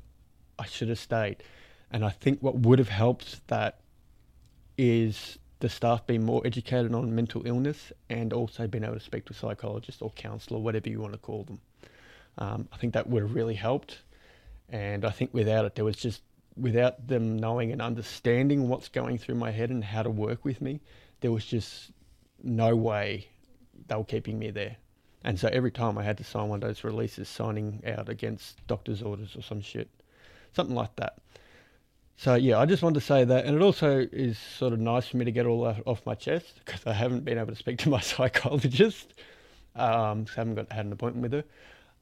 [0.58, 1.42] I should have stayed.
[1.90, 3.80] And I think what would have helped that
[4.78, 9.24] is the staff being more educated on mental illness and also being able to speak
[9.26, 11.60] to a psychologist or counsellor, whatever you want to call them.
[12.38, 14.02] Um, I think that would have really helped.
[14.68, 16.22] And I think without it, there was just,
[16.56, 20.60] without them knowing and understanding what's going through my head and how to work with
[20.60, 20.80] me,
[21.20, 21.90] there was just
[22.42, 23.28] no way
[23.88, 24.76] they were keeping me there.
[25.24, 28.64] And so every time I had to sign one of those releases signing out against
[28.66, 29.88] doctor's orders or some shit,
[30.52, 31.18] something like that.
[32.16, 35.06] So yeah, I just wanted to say that, and it also is sort of nice
[35.06, 37.56] for me to get all that off my chest because I haven't been able to
[37.56, 39.14] speak to my psychologist.
[39.74, 41.44] Um, I haven't got had an appointment with her.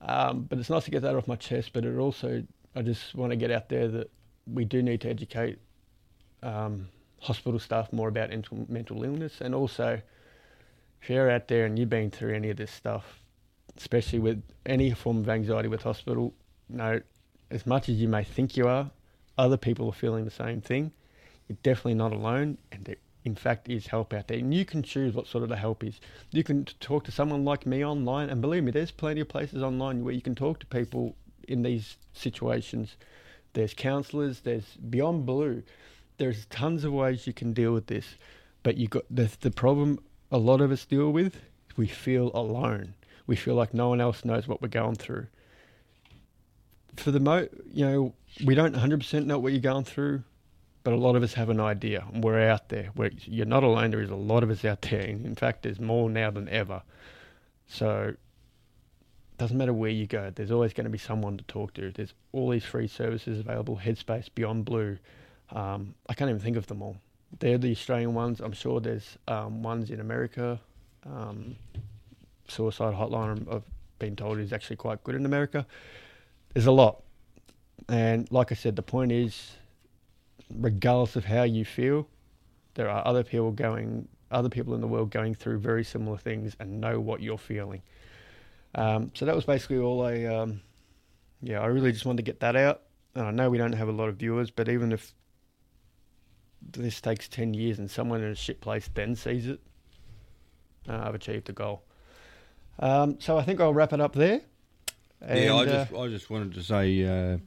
[0.00, 1.70] Um, but it's nice to get that off my chest.
[1.72, 2.44] But it also,
[2.76, 4.10] I just want to get out there that
[4.46, 5.58] we do need to educate
[6.42, 6.88] um,
[7.20, 10.00] hospital staff more about mental, mental illness, and also
[11.02, 13.20] if you're out there and you've been through any of this stuff,
[13.76, 16.32] especially with any form of anxiety with hospital,
[16.68, 17.00] no,
[17.50, 18.90] as much as you may think you are,
[19.36, 20.92] other people are feeling the same thing.
[21.48, 24.38] You're definitely not alone, and there, in fact, is help out there.
[24.38, 26.00] And you can choose what sort of the help is.
[26.30, 29.62] You can talk to someone like me online, and believe me, there's plenty of places
[29.62, 31.16] online where you can talk to people
[31.48, 32.96] in these situations.
[33.54, 34.40] There's counsellors.
[34.40, 35.62] There's Beyond Blue.
[36.18, 38.16] There's tons of ways you can deal with this,
[38.62, 39.98] but you got the the problem.
[40.30, 41.40] A lot of us deal with.
[41.76, 42.94] We feel alone.
[43.26, 45.26] We feel like no one else knows what we're going through.
[46.96, 48.14] For the mo, you know,
[48.44, 50.22] we don't 100% know what you're going through,
[50.82, 52.04] but a lot of us have an idea.
[52.12, 52.90] And we're out there.
[52.94, 53.90] We're, you're not alone.
[53.90, 55.00] There is a lot of us out there.
[55.00, 56.82] In fact, there's more now than ever.
[57.66, 58.14] So,
[59.34, 60.30] it doesn't matter where you go.
[60.34, 61.90] There's always going to be someone to talk to.
[61.90, 63.80] There's all these free services available.
[63.82, 64.98] Headspace, Beyond Blue.
[65.50, 66.96] Um, I can't even think of them all.
[67.40, 68.40] They're the Australian ones.
[68.40, 70.60] I'm sure there's um, ones in America.
[71.04, 71.56] Um,
[72.48, 73.64] suicide hotline, I've
[73.98, 75.66] been told, is actually quite good in America.
[76.54, 77.02] There's a lot.
[77.88, 79.52] And like I said, the point is,
[80.50, 82.08] regardless of how you feel,
[82.74, 86.56] there are other people going, other people in the world going through very similar things
[86.60, 87.82] and know what you're feeling.
[88.76, 90.60] Um, so that was basically all I, um,
[91.42, 92.82] yeah, I really just wanted to get that out.
[93.14, 95.12] And I know we don't have a lot of viewers, but even if
[96.62, 99.60] this takes 10 years and someone in a shit place then sees it,
[100.88, 101.82] uh, I've achieved a goal.
[102.78, 104.40] Um, so I think I'll wrap it up there.
[105.28, 107.38] Yeah, I And, uh, just I just wanted to say uh,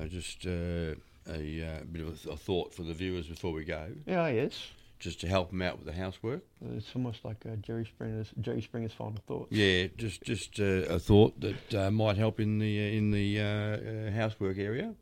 [0.00, 0.94] uh, just uh,
[1.30, 4.28] a uh, bit of a, th- a thought for the viewers before we go, yeah,
[4.28, 4.54] yes.
[4.98, 6.42] just to help them out with the housework.
[6.76, 9.52] It's almost like uh, Jerry Springer's Jerry Springer's final thoughts.
[9.52, 13.40] Yeah, just just uh, a thought that uh, might help in the uh, in the
[13.40, 14.94] uh, uh, housework area.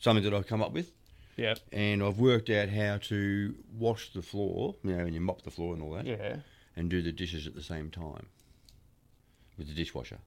[0.00, 0.92] Something that I've come up with,
[1.36, 1.54] Yeah.
[1.72, 5.50] and I've worked out how to wash the floor, you know, and you mop the
[5.50, 6.36] floor and all that, Yeah.
[6.76, 8.26] and do the dishes at the same time
[9.56, 10.18] with the dishwasher.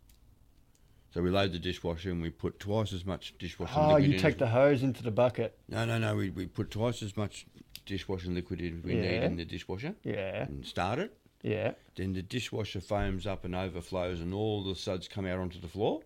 [1.14, 3.92] So we load the dishwasher and we put twice as much dishwashing liquid in.
[3.92, 5.58] Oh, liquid you in take the hose into the bucket.
[5.68, 6.16] No, no, no.
[6.16, 7.46] We, we put twice as much
[7.86, 10.44] dishwashing liquid in as we need in the dishwasher Yeah.
[10.44, 11.14] and start it.
[11.44, 11.74] Yeah.
[11.96, 15.68] Then the dishwasher foams up and overflows, and all the suds come out onto the
[15.68, 16.02] floor.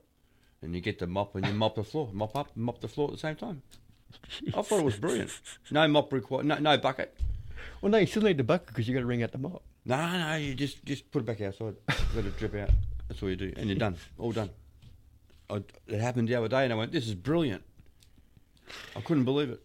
[0.61, 2.87] And you get the mop and you mop the floor, mop up, and mop the
[2.87, 3.61] floor at the same time.
[4.55, 5.29] I thought it was brilliant.
[5.69, 7.15] No mop required, no, no bucket.
[7.81, 9.61] Well, no, you still need the bucket because you got to wring out the mop.
[9.83, 11.75] No, no, you just just put it back outside,
[12.15, 12.69] let it drip out.
[13.07, 14.49] That's all you do, and you're done, all done.
[15.49, 17.63] I, it happened the other day, and I went, "This is brilliant."
[18.95, 19.61] I couldn't believe it.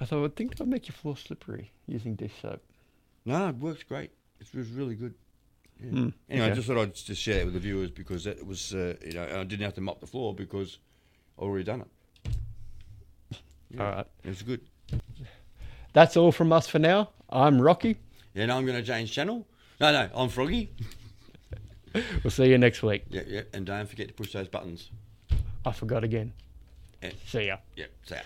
[0.00, 2.62] I thought, I would think that'll make your floor slippery using dish soap.
[3.24, 4.10] No, it works great.
[4.40, 5.14] It was really good.
[5.82, 5.90] Yeah.
[5.90, 8.72] Mm, Anyway, I just thought I'd just share it with the viewers because that was,
[8.74, 10.78] uh, you know, I didn't have to mop the floor because
[11.38, 12.28] I'd already done it.
[13.70, 14.06] Yeah, All right.
[14.24, 14.60] It's good.
[15.92, 17.10] That's all from us for now.
[17.30, 17.96] I'm Rocky.
[18.34, 19.46] Yeah, now I'm going to change channel.
[19.80, 20.70] No, no, I'm Froggy.
[22.22, 23.04] We'll see you next week.
[23.08, 24.90] Yeah, yeah, and don't forget to push those buttons.
[25.66, 26.32] I forgot again.
[27.02, 27.08] Eh.
[27.08, 27.12] Yeah.
[27.26, 27.56] See ya.
[27.74, 28.24] Yeah, say it.